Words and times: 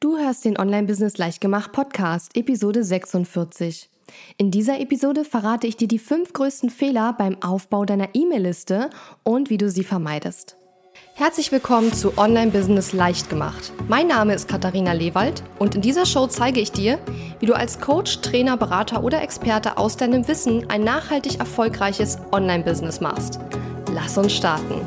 Du 0.00 0.16
hörst 0.16 0.44
den 0.44 0.56
Online-Business 0.56 1.18
Leichtgemacht 1.18 1.72
Podcast, 1.72 2.36
Episode 2.36 2.84
46. 2.84 3.90
In 4.36 4.52
dieser 4.52 4.78
Episode 4.78 5.24
verrate 5.24 5.66
ich 5.66 5.76
dir 5.76 5.88
die 5.88 5.98
fünf 5.98 6.32
größten 6.32 6.70
Fehler 6.70 7.16
beim 7.18 7.42
Aufbau 7.42 7.84
deiner 7.84 8.14
E-Mail-Liste 8.14 8.90
und 9.24 9.50
wie 9.50 9.58
du 9.58 9.68
sie 9.68 9.82
vermeidest. 9.82 10.56
Herzlich 11.14 11.50
willkommen 11.50 11.92
zu 11.92 12.16
Online-Business 12.16 12.92
Leichtgemacht. 12.92 13.72
Mein 13.88 14.06
Name 14.06 14.34
ist 14.34 14.46
Katharina 14.46 14.92
Lewald 14.92 15.42
und 15.58 15.74
in 15.74 15.82
dieser 15.82 16.06
Show 16.06 16.28
zeige 16.28 16.60
ich 16.60 16.70
dir, 16.70 17.00
wie 17.40 17.46
du 17.46 17.54
als 17.54 17.80
Coach, 17.80 18.20
Trainer, 18.20 18.56
Berater 18.56 19.02
oder 19.02 19.20
Experte 19.20 19.78
aus 19.78 19.96
deinem 19.96 20.28
Wissen 20.28 20.70
ein 20.70 20.84
nachhaltig 20.84 21.40
erfolgreiches 21.40 22.18
Online-Business 22.30 23.00
machst. 23.00 23.40
Lass 23.92 24.16
uns 24.16 24.32
starten. 24.32 24.80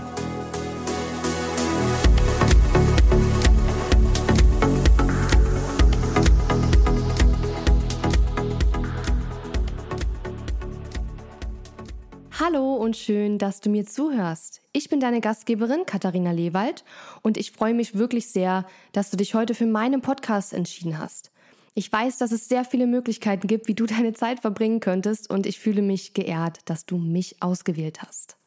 Und 12.81 12.98
schön, 12.98 13.38
dass 13.38 13.59
du 13.59 13.70
mir 13.70 13.85
zuhörst. 13.85 14.63
Ich 14.73 14.90
bin 14.90 14.99
deine 14.99 15.21
Gastgeberin 15.21 15.85
Katharina 15.85 16.31
Lewald 16.31 16.84
und 17.21 17.38
ich 17.38 17.52
freue 17.52 17.76
mich 17.76 17.94
wirklich 17.94 18.30
sehr, 18.30 18.66
dass 18.91 19.12
du 19.12 19.17
dich 19.17 19.35
heute 19.35 19.54
für 19.54 19.67
meinen 19.67 20.02
Podcast 20.02 20.52
entschieden 20.52 20.98
hast. 20.98 21.31
Ich 21.76 21.94
weiß, 21.94 22.17
dass 22.17 22.31
es 22.31 22.49
sehr 22.49 22.66
viele 22.66 22.88
Möglichkeiten 22.88 23.45
gibt, 23.45 23.67
wie 23.67 23.76
du 23.76 23.85
deine 23.85 24.13
Zeit 24.13 24.40
verbringen 24.40 24.80
könntest 24.80 25.30
und 25.30 25.45
ich 25.45 25.59
fühle 25.59 25.84
mich 25.84 26.16
geehrt, 26.16 26.62
dass 26.66 26.88
du 26.88 26.98
mich 26.98 27.44
ausgewählt 27.44 28.02
hast. 28.02 28.41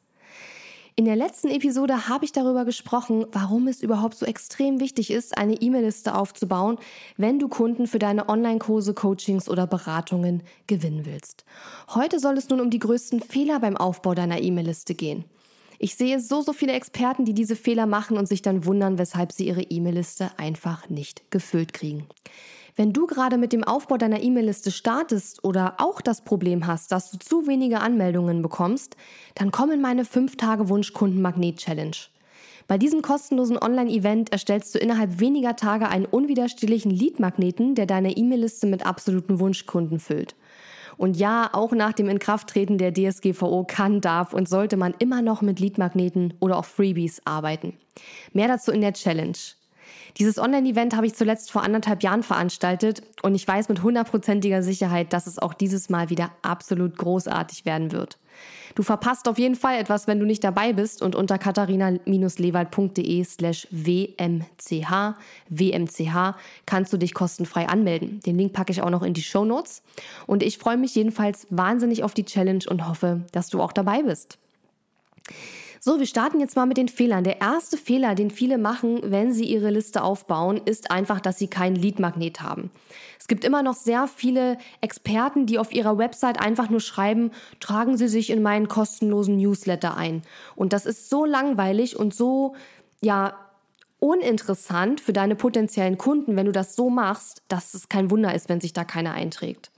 In 0.97 1.07
der 1.07 1.16
letzten 1.16 1.48
Episode 1.48 2.09
habe 2.09 2.25
ich 2.25 2.30
darüber 2.30 2.65
gesprochen, 2.65 3.27
warum 3.33 3.66
es 3.66 3.83
überhaupt 3.83 4.15
so 4.15 4.27
extrem 4.27 4.79
wichtig 4.79 5.11
ist, 5.11 5.37
eine 5.37 5.55
E-Mail-Liste 5.55 6.15
aufzubauen, 6.15 6.79
wenn 7.16 7.41
du 7.41 7.48
Kunden 7.48 7.89
für 7.89 7.98
deine 7.98 8.29
Online-Kurse, 8.29 8.95
Coachings 8.95 9.49
oder 9.49 9.66
Beratungen 9.66 10.45
gewinnen 10.68 11.05
willst. 11.05 11.45
Heute 11.93 12.21
soll 12.21 12.38
es 12.38 12.49
nun 12.49 12.60
um 12.60 12.71
die 12.71 12.79
größten 12.79 13.18
Fehler 13.18 13.59
beim 13.59 13.77
Aufbau 13.77 14.15
deiner 14.15 14.41
E-Mail-Liste 14.41 14.95
gehen. 14.95 15.24
Ich 15.80 15.96
sehe 15.96 16.21
so, 16.21 16.43
so 16.43 16.52
viele 16.52 16.74
Experten, 16.74 17.24
die 17.24 17.35
diese 17.35 17.57
Fehler 17.57 17.87
machen 17.87 18.16
und 18.16 18.29
sich 18.29 18.40
dann 18.40 18.65
wundern, 18.65 18.96
weshalb 18.96 19.33
sie 19.33 19.49
ihre 19.49 19.63
E-Mail-Liste 19.63 20.30
einfach 20.38 20.88
nicht 20.88 21.29
gefüllt 21.33 21.73
kriegen. 21.73 22.07
Wenn 22.77 22.93
du 22.93 23.07
gerade 23.07 23.39
mit 23.39 23.53
dem 23.53 23.63
Aufbau 23.63 23.99
deiner 23.99 24.21
E-Mail-Liste 24.21 24.73
startest 24.73 25.45
oder 25.45 25.75
auch 25.79 26.01
das 26.01 26.23
Problem 26.23 26.67
hast, 26.67 26.91
dass 26.91 27.13
du 27.13 27.19
zu 27.19 27.47
wenige 27.47 27.79
Anmeldungen 27.79 28.43
bekommst, 28.43 28.97
dann 29.37 29.53
komm 29.53 29.71
in 29.71 29.80
meine 29.80 30.03
5-Tage-Wunsch-Kunden-Magnet-Challenge. 30.03 31.97
Bei 32.67 32.77
diesem 32.77 33.01
kostenlosen 33.01 33.59
Online-Event 33.59 34.33
erstellst 34.33 34.75
du 34.75 34.80
innerhalb 34.80 35.21
weniger 35.21 35.55
Tage 35.55 35.89
einen 35.89 36.07
unwiderstehlichen 36.07 36.91
Lead-Magneten, 36.91 37.77
der 37.77 37.87
deine 37.87 38.17
E-Mail-Liste 38.17 38.67
mit 38.67 38.85
absoluten 38.85 39.39
Wunschkunden 39.39 40.01
füllt. 40.01 40.35
Und 40.97 41.17
ja, 41.17 41.51
auch 41.52 41.73
nach 41.73 41.93
dem 41.93 42.09
Inkrafttreten 42.09 42.79
der 42.79 42.93
DSGVO 42.93 43.65
kann, 43.69 44.01
darf 44.01 44.33
und 44.33 44.49
sollte 44.49 44.77
man 44.77 44.95
immer 44.99 45.23
noch 45.23 45.43
mit 45.43 45.61
Lead-Magneten 45.61 46.35
oder 46.41 46.57
auch 46.59 46.65
Freebies 46.65 47.23
arbeiten. 47.25 47.77
Mehr 48.33 48.49
dazu 48.49 48.73
in 48.73 48.80
der 48.80 48.95
Challenge. 48.95 49.37
Dieses 50.18 50.38
Online-Event 50.38 50.95
habe 50.95 51.07
ich 51.07 51.15
zuletzt 51.15 51.51
vor 51.51 51.62
anderthalb 51.62 52.02
Jahren 52.02 52.23
veranstaltet 52.23 53.02
und 53.23 53.34
ich 53.34 53.46
weiß 53.46 53.68
mit 53.68 53.82
hundertprozentiger 53.82 54.62
Sicherheit, 54.62 55.12
dass 55.12 55.26
es 55.26 55.40
auch 55.40 55.54
dieses 55.54 55.90
Mal 55.90 56.09
wieder 56.09 56.30
absolut 56.43 56.96
großartig 56.96 57.65
werden 57.65 57.90
wird. 57.90 58.18
Du 58.74 58.82
verpasst 58.82 59.29
auf 59.29 59.38
jeden 59.38 59.54
Fall 59.54 59.79
etwas, 59.79 60.06
wenn 60.06 60.18
du 60.18 60.26
nicht 60.26 60.43
dabei 60.43 60.73
bist 60.73 61.02
und 61.02 61.15
unter 61.15 61.38
katharina-lewald.de 61.38 63.24
slash 63.24 63.68
wmch, 63.71 64.87
wmch 65.48 66.34
kannst 66.66 66.93
du 66.93 66.97
dich 66.97 67.15
kostenfrei 67.15 67.69
anmelden. 67.69 68.21
Den 68.21 68.37
Link 68.37 68.53
packe 68.53 68.72
ich 68.72 68.82
auch 68.82 68.91
noch 68.91 69.03
in 69.03 69.15
die 69.15 69.22
Show 69.22 69.44
Notes. 69.44 69.82
Und 70.26 70.43
ich 70.43 70.59
freue 70.59 70.76
mich 70.76 70.94
jedenfalls 70.94 71.47
wahnsinnig 71.50 72.03
auf 72.03 72.15
die 72.15 72.25
Challenge 72.25 72.65
und 72.69 72.88
hoffe, 72.88 73.22
dass 73.32 73.49
du 73.49 73.60
auch 73.60 73.72
dabei 73.72 74.03
bist. 74.03 74.39
So, 75.87 75.99
wir 75.99 76.06
starten 76.06 76.41
jetzt 76.41 76.56
mal 76.56 76.65
mit 76.65 76.78
den 76.78 76.89
Fehlern. 76.89 77.25
Der 77.25 77.43
erste 77.43 77.77
Fehler, 77.77 78.15
den 78.15 78.31
viele 78.31 78.56
machen, 78.56 79.00
wenn 79.03 79.34
sie 79.34 79.45
ihre 79.45 79.69
Liste 79.69 80.03
aufbauen, 80.03 80.62
ist 80.65 80.91
einfach, 80.91 81.21
dass 81.21 81.37
sie 81.37 81.47
keinen 81.47 81.77
Leadmagnet 81.77 82.41
haben. 82.41 82.71
Es 83.21 83.28
gibt 83.28 83.45
immer 83.45 83.62
noch 83.62 83.75
sehr 83.75 84.09
viele 84.09 84.56
Experten, 84.81 85.45
die 85.45 85.59
auf 85.59 85.75
ihrer 85.75 85.99
Website 85.99 86.41
einfach 86.41 86.71
nur 86.71 86.81
schreiben, 86.81 87.33
tragen 87.61 87.99
Sie 87.99 88.09
sich 88.09 88.31
in 88.31 88.41
meinen 88.41 88.67
kostenlosen 88.67 89.37
Newsletter 89.37 89.95
ein. 89.95 90.22
Und 90.56 90.72
das 90.72 90.87
ist 90.87 91.11
so 91.11 91.27
langweilig 91.27 91.99
und 91.99 92.15
so, 92.15 92.55
ja, 93.03 93.34
uninteressant 93.99 95.03
für 95.03 95.12
deine 95.12 95.37
potenziellen 95.37 95.99
Kunden, 95.99 96.34
wenn 96.34 96.47
du 96.47 96.53
das 96.53 96.77
so 96.77 96.89
machst, 96.89 97.43
dass 97.49 97.75
es 97.75 97.91
kein 97.91 98.11
Wunder 98.11 98.34
ist, 98.34 98.49
wenn 98.49 98.62
sich 98.62 98.72
da 98.72 98.84
keiner 98.84 99.12
einträgt. 99.12 99.71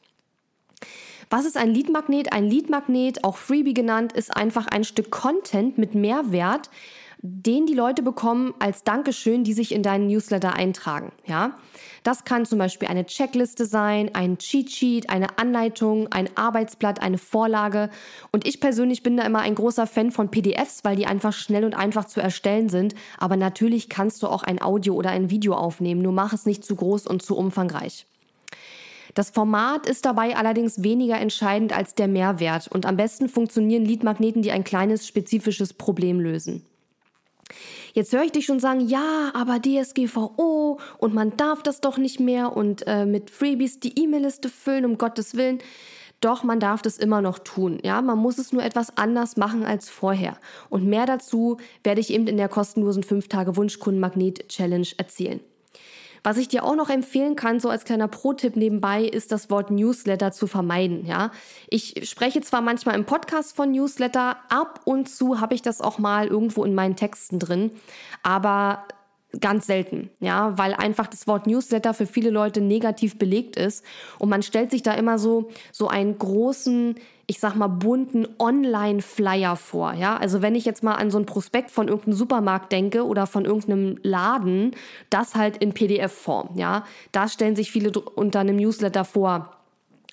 Was 1.29 1.45
ist 1.45 1.57
ein 1.57 1.75
Leadmagnet? 1.75 2.33
Ein 2.33 2.49
Leadmagnet, 2.49 3.25
auch 3.25 3.37
Freebie 3.37 3.75
genannt, 3.75 4.13
ist 4.13 4.37
einfach 4.37 4.69
ein 4.69 4.85
Stück 4.85 5.11
Content 5.11 5.77
mit 5.77 5.95
Mehrwert, 5.97 6.71
den 7.21 7.67
die 7.67 7.75
Leute 7.75 8.03
bekommen 8.03 8.55
als 8.61 8.85
Dankeschön, 8.85 9.43
die 9.43 9.53
sich 9.53 9.73
in 9.73 9.83
deinen 9.83 10.07
Newsletter 10.07 10.55
eintragen. 10.55 11.11
Ja, 11.27 11.59
das 12.05 12.23
kann 12.23 12.47
zum 12.47 12.61
Beispiel 12.61 12.87
eine 12.87 13.07
Checkliste 13.07 13.65
sein, 13.65 14.15
ein 14.15 14.39
Cheat 14.39 14.71
Sheet, 14.71 15.11
eine 15.11 15.37
Anleitung, 15.37 16.07
ein 16.13 16.29
Arbeitsblatt, 16.37 17.03
eine 17.03 17.19
Vorlage. 17.19 17.91
Und 18.31 18.47
ich 18.47 18.61
persönlich 18.61 19.03
bin 19.03 19.17
da 19.17 19.25
immer 19.25 19.41
ein 19.41 19.57
großer 19.57 19.89
Fan 19.89 20.13
von 20.13 20.31
PDFs, 20.31 20.85
weil 20.85 20.95
die 20.95 21.07
einfach 21.07 21.33
schnell 21.33 21.65
und 21.65 21.75
einfach 21.75 22.05
zu 22.05 22.21
erstellen 22.21 22.69
sind. 22.69 22.95
Aber 23.19 23.37
natürlich 23.37 23.89
kannst 23.89 24.23
du 24.23 24.29
auch 24.29 24.45
ein 24.45 24.63
Audio 24.63 24.95
oder 24.95 25.11
ein 25.11 25.29
Video 25.31 25.55
aufnehmen. 25.55 26.03
Nur 26.03 26.13
mach 26.13 26.33
es 26.33 26.47
nicht 26.47 26.65
zu 26.65 26.77
groß 26.77 27.09
und 27.09 27.23
zu 27.23 27.37
umfangreich. 27.37 28.07
Das 29.17 29.31
Format 29.31 29.87
ist 29.87 30.05
dabei 30.05 30.37
allerdings 30.37 30.83
weniger 30.83 31.19
entscheidend 31.19 31.75
als 31.75 31.95
der 31.95 32.07
Mehrwert 32.07 32.69
und 32.69 32.85
am 32.85 32.99
besten 32.99 33.31
funktionieren 33.31 33.83
Leadmagneten, 33.83 34.43
die 34.43 34.53
ein 34.53 34.63
kleines 34.63 35.07
spezifisches 35.07 35.73
Problem 35.73 36.21
lösen. 36.21 36.67
Jetzt 37.95 38.13
höre 38.13 38.25
ich 38.25 38.33
dich 38.33 38.45
schon 38.45 38.61
sagen, 38.61 38.81
ja, 38.81 39.31
aber 39.33 39.59
DSGVO 39.59 40.79
und 40.99 41.15
man 41.15 41.35
darf 41.39 41.63
das 41.63 41.81
doch 41.81 41.97
nicht 41.97 42.21
mehr 42.21 42.55
und 42.55 42.87
äh, 42.87 43.07
mit 43.07 43.31
Freebies 43.31 43.81
die 43.81 43.99
E-Mail-Liste 43.99 44.51
füllen, 44.51 44.85
um 44.85 44.99
Gottes 44.99 45.35
Willen. 45.35 45.61
Doch 46.21 46.45
man 46.45 46.61
darf 46.61 46.83
das 46.83 46.99
immer 46.99 47.23
noch 47.23 47.39
tun. 47.39 47.79
Ja, 47.83 48.03
man 48.03 48.19
muss 48.19 48.37
es 48.37 48.53
nur 48.53 48.63
etwas 48.63 48.99
anders 48.99 49.39
machen 49.39 49.65
als 49.65 49.89
vorher. 49.89 50.37
Und 50.69 50.85
mehr 50.85 51.07
dazu 51.07 51.57
werde 51.83 52.03
ich 52.03 52.13
eben 52.13 52.27
in 52.27 52.37
der 52.37 52.51
kostenlosen 52.51 53.03
5 53.03 53.29
Tage 53.29 53.57
Wunschkunden 53.57 54.01
Magnet 54.01 54.47
Challenge 54.51 54.89
erzählen. 54.99 55.41
Was 56.27 56.39
ich 56.39 56.49
dir 56.49 56.65
auch 56.65 56.75
noch 56.75 56.91
empfehlen 56.91 57.37
kann, 57.37 57.61
so 57.61 57.69
als 57.71 57.85
kleiner 57.85 58.09
Pro-Tipp 58.09 58.57
nebenbei, 58.57 59.05
ist 59.05 59.31
das 59.31 59.49
Wort 59.49 59.71
Newsletter 59.71 60.33
zu 60.33 60.49
vermeiden. 60.49 61.07
Ja, 61.07 61.31
ich 61.71 62.11
spreche 62.11 62.41
zwar 62.41 62.63
manchmal 62.63 62.97
im 62.97 63.05
Podcast 63.05 63.55
von 63.55 63.71
Newsletter, 63.71 64.37
ab 64.49 64.81
und 64.83 65.09
zu 65.09 65.41
habe 65.41 65.55
ich 65.55 65.63
das 65.63 65.81
auch 65.81 66.01
mal 66.01 66.27
irgendwo 66.27 66.65
in 66.65 66.75
meinen 66.75 66.97
Texten 66.97 67.39
drin, 67.39 67.71
aber 68.25 68.89
ganz 69.41 69.67
selten, 69.67 70.11
ja, 70.21 70.57
weil 70.59 70.75
einfach 70.75 71.07
das 71.07 71.27
Wort 71.27 71.47
Newsletter 71.47 71.95
für 71.95 72.07
viele 72.07 72.31
Leute 72.31 72.61
negativ 72.61 73.19
belegt 73.19 73.57
ist 73.57 73.85
und 74.19 74.29
man 74.29 74.43
stellt 74.43 74.71
sich 74.71 74.83
da 74.83 74.95
immer 74.95 75.19
so 75.19 75.49
so 75.73 75.89
einen 75.89 76.19
großen, 76.19 76.97
ich 77.27 77.41
sag 77.41 77.55
mal 77.57 77.67
bunten 77.69 78.27
Online 78.39 79.03
Flyer 79.03 79.57
vor, 79.57 79.93
ja? 79.95 80.17
Also 80.17 80.43
wenn 80.43 80.55
ich 80.55 80.65
jetzt 80.65 80.83
mal 80.83 80.95
an 80.95 81.11
so 81.11 81.19
ein 81.19 81.27
Prospekt 81.27 81.71
von 81.71 81.89
irgendeinem 81.89 82.15
Supermarkt 82.15 82.73
denke 82.73 83.05
oder 83.07 83.27
von 83.27 83.45
irgendeinem 83.45 83.99
Laden, 84.03 84.73
das 85.11 85.35
halt 85.35 85.57
in 85.59 85.73
PDF 85.73 86.13
Form, 86.13 86.51
ja? 86.57 86.85
Da 87.13 87.29
stellen 87.29 87.57
sich 87.57 87.71
viele 87.71 87.91
unter 87.91 88.41
einem 88.41 88.57
Newsletter 88.57 89.05
vor. 89.05 89.53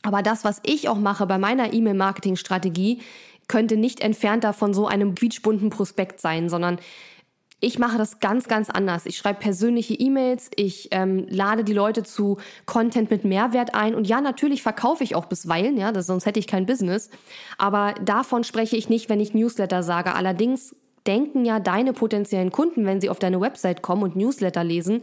Aber 0.02 0.22
das, 0.22 0.44
was 0.44 0.60
ich 0.66 0.90
auch 0.90 0.98
mache 0.98 1.26
bei 1.26 1.38
meiner 1.38 1.72
E-Mail-Marketing-Strategie, 1.72 3.00
könnte 3.48 3.78
nicht 3.78 4.02
entfernter 4.02 4.54
von 4.54 4.74
so 4.74 4.88
einem 4.88 5.16
quietschbunten 5.16 5.70
Prospekt 5.70 6.20
sein, 6.20 6.50
sondern 6.50 6.80
ich 7.64 7.80
mache 7.80 7.98
das 7.98 8.20
ganz, 8.20 8.50
ganz 8.50 8.70
anders. 8.70 9.06
Ich 9.06 9.18
schreibe 9.18 9.40
persönliche 9.40 9.94
E-Mails, 9.94 10.52
ich 10.56 10.90
ähm, 10.92 11.26
lade 11.30 11.64
die 11.64 11.74
Leute 11.74 12.04
zu 12.04 12.38
Content 12.66 13.10
mit 13.10 13.24
Mehrwert 13.24 13.74
ein 13.74 13.96
und 13.96 14.06
ja, 14.06 14.20
natürlich 14.20 14.62
verkaufe 14.62 15.04
ich 15.04 15.16
auch 15.16 15.26
bisweilen, 15.26 15.78
ja, 15.78 15.94
das, 15.94 16.08
sonst 16.08 16.26
hätte 16.26 16.40
ich 16.40 16.48
kein 16.48 16.66
Business. 16.66 17.10
Aber 17.58 17.96
davon 18.04 18.44
spreche 18.44 18.76
ich 18.76 18.90
nicht, 18.90 19.08
wenn 19.08 19.22
ich 19.22 19.34
Newsletter 19.34 19.82
sage. 19.82 20.14
Allerdings 20.14 20.76
denken 21.06 21.46
ja 21.46 21.60
deine 21.60 21.94
potenziellen 21.94 22.52
Kunden, 22.52 22.86
wenn 22.86 23.02
sie 23.02 23.10
auf 23.10 23.20
deine 23.20 23.42
Website 23.42 23.82
kommen 23.82 24.04
und 24.04 24.16
Newsletter 24.16 24.64
lesen, 24.64 25.02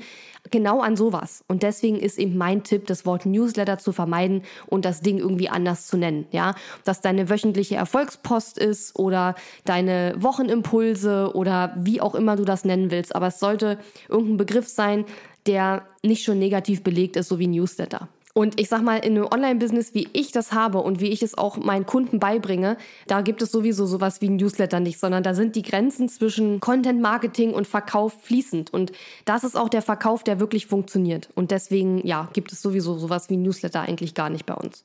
genau 0.51 0.81
an 0.81 0.97
sowas. 0.97 1.45
Und 1.49 1.63
deswegen 1.63 1.99
ist 1.99 2.19
eben 2.19 2.37
mein 2.39 2.63
Tipp, 2.63 2.87
das 2.87 3.05
Wort 3.05 3.27
Newsletter 3.27 3.79
zu 3.79 3.93
vermeiden 3.93 4.43
und 4.67 4.85
das 4.85 5.01
Ding 5.01 5.19
irgendwie 5.19 5.49
anders 5.49 5.87
zu 5.87 5.97
nennen. 5.97 6.27
Ja, 6.31 6.55
dass 6.85 7.01
deine 7.01 7.29
wöchentliche 7.29 7.77
Erfolgspost 7.77 8.59
ist 8.59 8.99
oder 8.99 9.35
deine 9.65 10.15
Wochenimpulse 10.17 11.33
oder 11.35 11.75
wie 11.77 12.01
auch 12.01 12.15
immer 12.15 12.37
du 12.37 12.45
das 12.45 12.65
nennen 12.65 12.91
willst. 12.91 13.15
Aber 13.15 13.29
es 13.29 13.39
sollte 13.39 13.79
irgendein 14.09 14.39
Begriff 14.39 14.69
sein, 14.69 15.05
der 15.47 15.87
nicht 16.03 16.25
schon 16.25 16.39
negativ 16.39 16.83
belegt 16.83 17.17
ist, 17.17 17.29
so 17.29 17.39
wie 17.39 17.47
Newsletter. 17.47 18.09
Und 18.33 18.61
ich 18.61 18.69
sag 18.69 18.83
mal, 18.83 18.99
in 18.99 19.17
einem 19.17 19.27
Online-Business, 19.27 19.93
wie 19.93 20.09
ich 20.13 20.31
das 20.31 20.53
habe 20.53 20.79
und 20.79 21.01
wie 21.01 21.09
ich 21.09 21.23
es 21.23 21.37
auch 21.37 21.57
meinen 21.57 21.85
Kunden 21.85 22.21
beibringe, 22.21 22.77
da 23.09 23.23
gibt 23.23 23.43
es 23.43 23.51
sowieso 23.51 23.87
sowas 23.87 24.21
wie 24.21 24.29
Newsletter 24.29 24.79
nicht, 24.79 25.01
sondern 25.01 25.25
da 25.25 25.35
sind 25.35 25.57
die 25.57 25.63
Grenzen 25.63 26.09
zwischen 26.09 26.61
Content 26.61 27.01
Marketing 27.01 27.53
und 27.53 27.67
Verkauf 27.67 28.13
fließend. 28.23 28.73
Und 28.73 28.93
das 29.25 29.43
ist 29.43 29.57
auch 29.57 29.69
der 29.69 29.83
Verkauf, 29.83 30.23
der 30.23 30.39
wirklich 30.39 30.67
funktioniert. 30.67 31.29
Und 31.35 31.51
deswegen, 31.51 32.07
ja, 32.07 32.29
gibt 32.33 32.53
es 32.53 32.63
sowieso 32.63 32.97
sowas 32.99 33.31
wie 33.31 33.37
Newsletter 33.37 33.81
eigentlich 33.81 34.15
gar 34.15 34.31
nicht 34.31 34.47
bei 34.47 34.55
uns. 34.55 34.85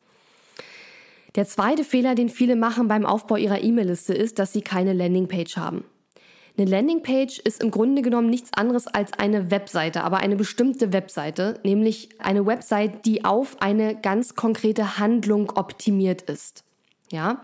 Der 1.35 1.45
zweite 1.45 1.83
Fehler, 1.83 2.15
den 2.15 2.29
viele 2.29 2.55
machen 2.55 2.87
beim 2.87 3.05
Aufbau 3.05 3.35
ihrer 3.35 3.61
E-Mail-Liste, 3.61 4.13
ist, 4.13 4.39
dass 4.39 4.53
sie 4.53 4.61
keine 4.61 4.93
Landingpage 4.93 5.57
haben. 5.57 5.83
Eine 6.57 6.69
Landingpage 6.69 7.39
ist 7.39 7.61
im 7.61 7.69
Grunde 7.69 8.01
genommen 8.01 8.29
nichts 8.29 8.53
anderes 8.53 8.87
als 8.87 9.11
eine 9.13 9.51
Webseite, 9.51 10.03
aber 10.03 10.17
eine 10.17 10.37
bestimmte 10.37 10.93
Webseite, 10.93 11.59
nämlich 11.63 12.09
eine 12.17 12.45
Website, 12.45 13.05
die 13.05 13.25
auf 13.25 13.61
eine 13.61 13.99
ganz 13.99 14.35
konkrete 14.35 14.97
Handlung 14.97 15.51
optimiert 15.51 16.21
ist. 16.23 16.63
Ja, 17.11 17.41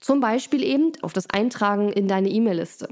zum 0.00 0.20
Beispiel 0.20 0.62
eben 0.62 0.92
auf 1.02 1.12
das 1.12 1.28
Eintragen 1.28 1.92
in 1.92 2.08
deine 2.08 2.30
E-Mail-Liste. 2.30 2.88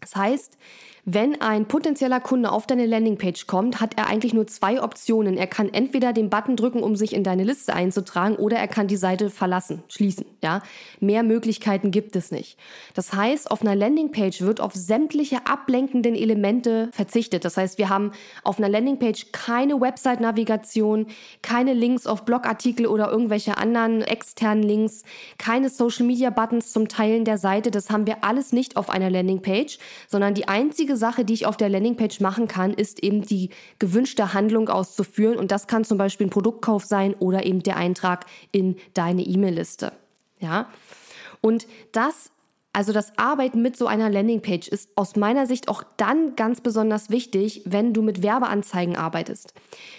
Das 0.00 0.16
heißt, 0.16 0.58
wenn 1.04 1.40
ein 1.40 1.66
potenzieller 1.66 2.20
Kunde 2.20 2.52
auf 2.52 2.66
deine 2.66 2.86
Landingpage 2.86 3.46
kommt, 3.46 3.80
hat 3.80 3.96
er 3.96 4.06
eigentlich 4.06 4.34
nur 4.34 4.46
zwei 4.46 4.82
Optionen. 4.82 5.36
Er 5.36 5.46
kann 5.46 5.72
entweder 5.72 6.12
den 6.12 6.30
Button 6.30 6.56
drücken, 6.56 6.82
um 6.82 6.96
sich 6.96 7.14
in 7.14 7.24
deine 7.24 7.44
Liste 7.44 7.74
einzutragen, 7.74 8.36
oder 8.36 8.58
er 8.58 8.68
kann 8.68 8.86
die 8.86 8.96
Seite 8.96 9.30
verlassen, 9.30 9.82
schließen. 9.88 10.26
Ja? 10.42 10.62
Mehr 11.00 11.22
Möglichkeiten 11.22 11.90
gibt 11.90 12.16
es 12.16 12.30
nicht. 12.30 12.58
Das 12.94 13.12
heißt, 13.12 13.50
auf 13.50 13.62
einer 13.62 13.74
Landingpage 13.74 14.42
wird 14.42 14.60
auf 14.60 14.74
sämtliche 14.74 15.46
ablenkenden 15.46 16.14
Elemente 16.14 16.90
verzichtet. 16.92 17.44
Das 17.44 17.56
heißt, 17.56 17.78
wir 17.78 17.88
haben 17.88 18.12
auf 18.44 18.58
einer 18.58 18.68
Landingpage 18.68 19.32
keine 19.32 19.80
Website-Navigation, 19.80 21.06
keine 21.42 21.72
Links 21.72 22.06
auf 22.06 22.24
Blogartikel 22.24 22.86
oder 22.86 23.10
irgendwelche 23.10 23.56
anderen 23.56 24.02
externen 24.02 24.62
Links, 24.62 25.04
keine 25.38 25.70
Social-Media-Buttons 25.70 26.72
zum 26.72 26.88
Teilen 26.88 27.24
der 27.24 27.38
Seite. 27.38 27.70
Das 27.70 27.90
haben 27.90 28.06
wir 28.06 28.22
alles 28.22 28.52
nicht 28.52 28.76
auf 28.76 28.90
einer 28.90 29.10
Landingpage, 29.10 29.78
sondern 30.08 30.34
die 30.34 30.48
einzige 30.48 30.89
einzige 30.90 30.96
Sache, 30.96 31.24
die 31.24 31.34
ich 31.34 31.46
auf 31.46 31.56
der 31.56 31.68
Landingpage 31.68 32.20
machen 32.20 32.48
kann, 32.48 32.72
ist 32.74 33.02
eben 33.02 33.22
die 33.22 33.50
gewünschte 33.78 34.34
Handlung 34.34 34.68
auszuführen. 34.68 35.38
Und 35.38 35.52
das 35.52 35.66
kann 35.66 35.84
zum 35.84 35.98
Beispiel 35.98 36.26
ein 36.26 36.30
Produktkauf 36.30 36.84
sein 36.84 37.14
oder 37.14 37.44
eben 37.44 37.62
der 37.62 37.76
Eintrag 37.76 38.26
in 38.50 38.76
deine 38.94 39.22
E-Mail-Liste. 39.22 39.92
Ja. 40.40 40.68
Und 41.40 41.66
das 41.92 42.30
also 42.72 42.92
das 42.92 43.18
Arbeiten 43.18 43.62
mit 43.62 43.76
so 43.76 43.88
einer 43.88 44.08
Landingpage 44.08 44.68
ist 44.68 44.90
aus 44.94 45.16
meiner 45.16 45.46
Sicht 45.46 45.68
auch 45.68 45.82
dann 45.96 46.36
ganz 46.36 46.60
besonders 46.60 47.10
wichtig, 47.10 47.62
wenn 47.64 47.92
du 47.92 48.00
mit 48.00 48.22
Werbeanzeigen 48.22 48.94
arbeitest. 48.94 49.54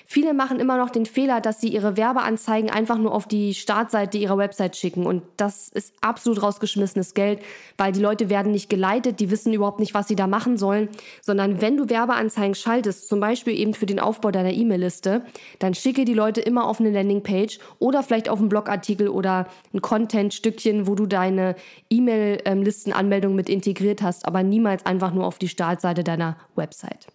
Viele 0.05 0.33
machen 0.33 0.61
immer 0.61 0.77
noch 0.77 0.89
den 0.89 1.05
Fehler, 1.05 1.41
dass 1.41 1.59
sie 1.59 1.67
ihre 1.67 1.97
Werbeanzeigen 1.97 2.69
einfach 2.69 2.97
nur 2.97 3.13
auf 3.13 3.27
die 3.27 3.55
Startseite 3.55 4.17
ihrer 4.17 4.37
Website 4.37 4.77
schicken 4.77 5.05
und 5.05 5.23
das 5.35 5.67
ist 5.67 5.93
absolut 5.99 6.41
rausgeschmissenes 6.41 7.13
Geld, 7.13 7.41
weil 7.77 7.91
die 7.91 7.99
Leute 7.99 8.29
werden 8.29 8.53
nicht 8.53 8.69
geleitet, 8.69 9.19
die 9.19 9.31
wissen 9.31 9.51
überhaupt 9.51 9.81
nicht, 9.81 9.93
was 9.93 10.07
sie 10.07 10.15
da 10.15 10.27
machen 10.27 10.57
sollen, 10.57 10.87
sondern 11.21 11.59
wenn 11.59 11.75
du 11.75 11.89
Werbeanzeigen 11.89 12.55
schaltest, 12.55 13.09
zum 13.09 13.19
Beispiel 13.19 13.53
eben 13.59 13.73
für 13.73 13.85
den 13.85 13.99
Aufbau 13.99 14.31
deiner 14.31 14.53
E-Mail-Liste, 14.53 15.25
dann 15.59 15.73
schicke 15.73 16.05
die 16.05 16.13
Leute 16.13 16.39
immer 16.39 16.65
auf 16.65 16.79
eine 16.79 16.91
Landingpage 16.91 17.59
oder 17.79 18.01
vielleicht 18.01 18.29
auf 18.29 18.39
einen 18.39 18.47
Blogartikel 18.47 19.09
oder 19.09 19.47
ein 19.73 19.81
Content-Stückchen, 19.81 20.87
wo 20.87 20.95
du 20.95 21.05
deine 21.05 21.55
E-Mail 21.89 22.37
ähm, 22.45 22.60
Listenanmeldung 22.63 23.35
mit 23.35 23.49
integriert 23.49 24.01
hast, 24.01 24.25
aber 24.25 24.43
niemals 24.43 24.85
einfach 24.85 25.13
nur 25.13 25.25
auf 25.25 25.37
die 25.37 25.47
Startseite 25.47 26.03
deiner 26.03 26.37
Website. 26.55 27.07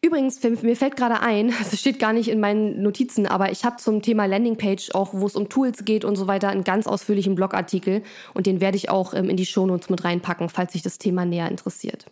Übrigens, 0.00 0.40
mir 0.62 0.76
fällt 0.76 0.96
gerade 0.96 1.20
ein, 1.20 1.48
es 1.60 1.78
steht 1.78 1.98
gar 1.98 2.12
nicht 2.12 2.28
in 2.28 2.40
meinen 2.40 2.82
Notizen, 2.82 3.26
aber 3.26 3.50
ich 3.50 3.64
habe 3.64 3.76
zum 3.76 4.02
Thema 4.02 4.26
Landingpage 4.26 4.94
auch, 4.94 5.12
wo 5.12 5.26
es 5.26 5.34
um 5.34 5.48
Tools 5.48 5.84
geht 5.84 6.04
und 6.04 6.16
so 6.16 6.26
weiter, 6.26 6.48
einen 6.48 6.64
ganz 6.64 6.86
ausführlichen 6.86 7.34
Blogartikel 7.34 8.02
und 8.34 8.46
den 8.46 8.60
werde 8.60 8.76
ich 8.76 8.90
auch 8.90 9.12
ähm, 9.14 9.28
in 9.28 9.36
die 9.36 9.46
Shownotes 9.46 9.90
mit 9.90 10.04
reinpacken, 10.04 10.48
falls 10.48 10.72
sich 10.72 10.82
das 10.82 10.98
Thema 10.98 11.24
näher 11.24 11.50
interessiert. 11.50 12.06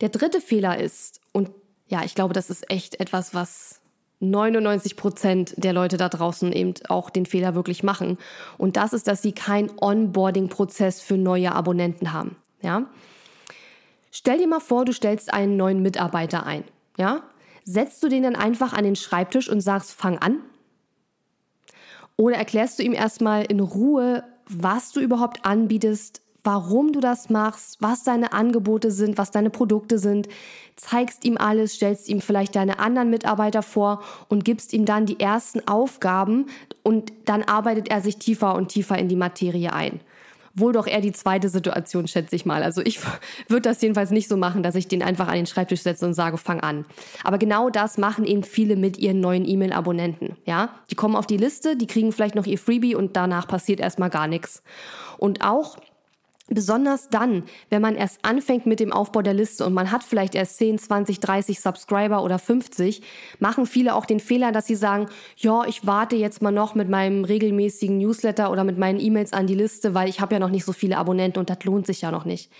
Der 0.00 0.08
dritte 0.08 0.40
Fehler 0.40 0.78
ist, 0.78 1.20
und 1.32 1.50
ja, 1.88 2.04
ich 2.04 2.14
glaube, 2.14 2.32
das 2.32 2.48
ist 2.48 2.70
echt 2.70 3.00
etwas, 3.00 3.34
was 3.34 3.79
99 4.20 4.96
Prozent 4.96 5.54
der 5.56 5.72
Leute 5.72 5.96
da 5.96 6.08
draußen 6.08 6.52
eben 6.52 6.74
auch 6.88 7.10
den 7.10 7.26
Fehler 7.26 7.54
wirklich 7.54 7.82
machen. 7.82 8.18
Und 8.58 8.76
das 8.76 8.92
ist, 8.92 9.08
dass 9.08 9.22
sie 9.22 9.32
keinen 9.32 9.70
Onboarding-Prozess 9.80 11.00
für 11.00 11.16
neue 11.16 11.52
Abonnenten 11.52 12.12
haben. 12.12 12.36
Ja? 12.62 12.86
Stell 14.10 14.38
dir 14.38 14.46
mal 14.46 14.60
vor, 14.60 14.84
du 14.84 14.92
stellst 14.92 15.32
einen 15.32 15.56
neuen 15.56 15.82
Mitarbeiter 15.82 16.44
ein. 16.44 16.64
Ja? 16.98 17.22
Setzt 17.64 18.02
du 18.02 18.08
den 18.08 18.22
dann 18.22 18.36
einfach 18.36 18.74
an 18.74 18.84
den 18.84 18.96
Schreibtisch 18.96 19.48
und 19.48 19.62
sagst, 19.62 19.92
fang 19.92 20.18
an? 20.18 20.38
Oder 22.16 22.36
erklärst 22.36 22.78
du 22.78 22.82
ihm 22.82 22.92
erstmal 22.92 23.44
in 23.44 23.60
Ruhe, 23.60 24.24
was 24.46 24.92
du 24.92 25.00
überhaupt 25.00 25.46
anbietest, 25.46 26.20
warum 26.44 26.92
du 26.92 27.00
das 27.00 27.30
machst, 27.30 27.76
was 27.80 28.02
deine 28.02 28.32
Angebote 28.32 28.90
sind, 28.90 29.18
was 29.18 29.30
deine 29.30 29.50
Produkte 29.50 29.98
sind, 29.98 30.28
zeigst 30.76 31.24
ihm 31.24 31.36
alles, 31.36 31.74
stellst 31.74 32.08
ihm 32.08 32.20
vielleicht 32.20 32.56
deine 32.56 32.78
anderen 32.78 33.10
Mitarbeiter 33.10 33.62
vor 33.62 34.02
und 34.28 34.44
gibst 34.44 34.72
ihm 34.72 34.84
dann 34.84 35.06
die 35.06 35.20
ersten 35.20 35.66
Aufgaben 35.68 36.46
und 36.82 37.12
dann 37.26 37.42
arbeitet 37.42 37.90
er 37.90 38.00
sich 38.00 38.16
tiefer 38.16 38.54
und 38.54 38.68
tiefer 38.68 38.98
in 38.98 39.08
die 39.08 39.16
Materie 39.16 39.72
ein. 39.72 40.00
Wohl 40.52 40.72
doch 40.72 40.88
eher 40.88 41.00
die 41.00 41.12
zweite 41.12 41.48
Situation, 41.48 42.08
schätze 42.08 42.34
ich 42.34 42.44
mal. 42.44 42.62
Also 42.62 42.80
ich 42.82 42.98
würde 43.48 43.68
das 43.68 43.80
jedenfalls 43.82 44.10
nicht 44.10 44.28
so 44.28 44.36
machen, 44.36 44.62
dass 44.62 44.74
ich 44.74 44.88
den 44.88 45.02
einfach 45.02 45.28
an 45.28 45.34
den 45.34 45.46
Schreibtisch 45.46 45.82
setze 45.82 46.06
und 46.06 46.14
sage, 46.14 46.38
fang 46.38 46.60
an. 46.60 46.84
Aber 47.22 47.38
genau 47.38 47.70
das 47.70 47.98
machen 47.98 48.24
eben 48.24 48.42
viele 48.42 48.76
mit 48.76 48.98
ihren 48.98 49.20
neuen 49.20 49.46
E-Mail-Abonnenten. 49.46 50.36
Ja, 50.46 50.70
die 50.90 50.96
kommen 50.96 51.14
auf 51.14 51.26
die 51.26 51.36
Liste, 51.36 51.76
die 51.76 51.86
kriegen 51.86 52.10
vielleicht 52.10 52.34
noch 52.34 52.46
ihr 52.46 52.58
Freebie 52.58 52.96
und 52.96 53.16
danach 53.16 53.46
passiert 53.46 53.78
erstmal 53.78 54.10
gar 54.10 54.26
nichts. 54.26 54.62
Und 55.18 55.44
auch 55.44 55.76
Besonders 56.52 57.08
dann, 57.08 57.44
wenn 57.68 57.80
man 57.80 57.94
erst 57.94 58.24
anfängt 58.24 58.66
mit 58.66 58.80
dem 58.80 58.92
Aufbau 58.92 59.22
der 59.22 59.34
Liste 59.34 59.64
und 59.64 59.72
man 59.72 59.92
hat 59.92 60.02
vielleicht 60.02 60.34
erst 60.34 60.56
10, 60.56 60.78
20, 60.78 61.20
30 61.20 61.60
Subscriber 61.60 62.24
oder 62.24 62.40
50, 62.40 63.02
machen 63.38 63.66
viele 63.66 63.94
auch 63.94 64.04
den 64.04 64.18
Fehler, 64.18 64.50
dass 64.50 64.66
sie 64.66 64.74
sagen, 64.74 65.06
ja, 65.36 65.64
ich 65.64 65.86
warte 65.86 66.16
jetzt 66.16 66.42
mal 66.42 66.50
noch 66.50 66.74
mit 66.74 66.88
meinem 66.88 67.24
regelmäßigen 67.24 67.98
Newsletter 67.98 68.50
oder 68.50 68.64
mit 68.64 68.78
meinen 68.78 68.98
E-Mails 68.98 69.32
an 69.32 69.46
die 69.46 69.54
Liste, 69.54 69.94
weil 69.94 70.08
ich 70.08 70.20
habe 70.20 70.34
ja 70.34 70.40
noch 70.40 70.50
nicht 70.50 70.64
so 70.64 70.72
viele 70.72 70.98
Abonnenten 70.98 71.38
und 71.38 71.48
das 71.48 71.62
lohnt 71.62 71.86
sich 71.86 72.00
ja 72.00 72.10
noch 72.10 72.24
nicht. 72.24 72.50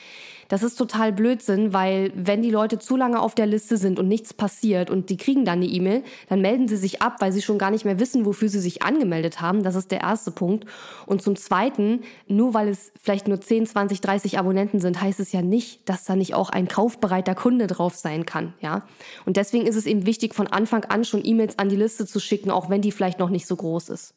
Das 0.51 0.65
ist 0.65 0.75
total 0.75 1.13
Blödsinn, 1.13 1.73
weil 1.73 2.11
wenn 2.17 2.43
die 2.43 2.51
Leute 2.51 2.81
zu 2.81 2.97
lange 2.97 3.21
auf 3.21 3.37
der 3.37 3.47
Liste 3.47 3.77
sind 3.77 4.01
und 4.01 4.09
nichts 4.09 4.35
passiert 4.35 4.91
und 4.91 5.09
die 5.09 5.17
kriegen 5.17 5.45
dann 5.45 5.61
eine 5.61 5.67
E-Mail, 5.67 6.03
dann 6.29 6.41
melden 6.41 6.67
sie 6.67 6.77
sich 6.77 7.01
ab, 7.01 7.19
weil 7.21 7.31
sie 7.31 7.41
schon 7.41 7.57
gar 7.57 7.71
nicht 7.71 7.85
mehr 7.85 8.01
wissen, 8.01 8.27
wofür 8.27 8.49
sie 8.49 8.59
sich 8.59 8.83
angemeldet 8.83 9.41
haben. 9.41 9.63
Das 9.63 9.77
ist 9.77 9.93
der 9.93 10.01
erste 10.01 10.33
Punkt. 10.33 10.67
Und 11.07 11.23
zum 11.23 11.37
Zweiten, 11.37 12.01
nur 12.27 12.53
weil 12.53 12.67
es 12.67 12.91
vielleicht 13.01 13.29
nur 13.29 13.41
10, 13.41 13.67
20, 13.67 14.01
30 14.01 14.41
Abonnenten 14.41 14.81
sind, 14.81 15.01
heißt 15.01 15.21
es 15.21 15.31
ja 15.31 15.41
nicht, 15.41 15.89
dass 15.89 16.03
da 16.03 16.17
nicht 16.17 16.35
auch 16.35 16.51
ein 16.51 16.67
kaufbereiter 16.67 17.37
Kunde 17.37 17.69
drauf 17.69 17.95
sein 17.95 18.27
kann. 18.27 18.53
Ja? 18.61 18.83
Und 19.27 19.37
deswegen 19.37 19.69
ist 19.69 19.77
es 19.77 19.87
eben 19.87 20.05
wichtig, 20.05 20.35
von 20.35 20.49
Anfang 20.49 20.85
an 20.87 21.05
schon 21.05 21.25
E-Mails 21.25 21.61
an 21.61 21.69
die 21.69 21.77
Liste 21.77 22.07
zu 22.07 22.19
schicken, 22.19 22.51
auch 22.51 22.69
wenn 22.69 22.83
die 22.83 22.91
vielleicht 22.91 23.21
noch 23.21 23.31
nicht 23.31 23.47
so 23.47 23.55
groß 23.55 23.91
ist. 23.91 24.15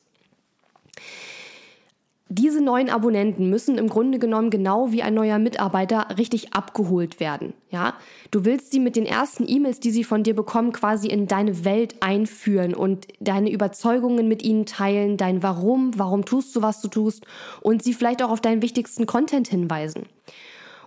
Diese 2.36 2.62
neuen 2.62 2.90
Abonnenten 2.90 3.48
müssen 3.48 3.78
im 3.78 3.88
Grunde 3.90 4.18
genommen 4.18 4.50
genau 4.50 4.92
wie 4.92 5.04
ein 5.04 5.14
neuer 5.14 5.38
Mitarbeiter 5.38 6.08
richtig 6.18 6.56
abgeholt 6.56 7.20
werden. 7.20 7.54
Ja, 7.70 7.94
du 8.32 8.44
willst 8.44 8.72
sie 8.72 8.80
mit 8.80 8.96
den 8.96 9.06
ersten 9.06 9.48
E-Mails, 9.48 9.80
die 9.80 9.92
sie 9.92 10.04
von 10.04 10.24
dir 10.24 10.36
bekommen, 10.36 10.72
quasi 10.72 11.10
in 11.10 11.28
deine 11.28 11.64
Welt 11.64 11.98
einführen 12.00 12.74
und 12.74 13.08
deine 13.20 13.52
Überzeugungen 13.52 14.28
mit 14.28 14.42
ihnen 14.42 14.66
teilen, 14.66 15.16
dein 15.16 15.44
Warum, 15.44 15.92
warum 16.00 16.26
tust 16.26 16.56
du, 16.56 16.64
was 16.64 16.82
du 16.82 16.88
tust 16.88 17.24
und 17.62 17.84
sie 17.84 17.94
vielleicht 17.94 18.24
auch 18.24 18.32
auf 18.32 18.42
deinen 18.42 18.64
wichtigsten 18.64 19.06
Content 19.06 19.48
hinweisen. 19.48 20.08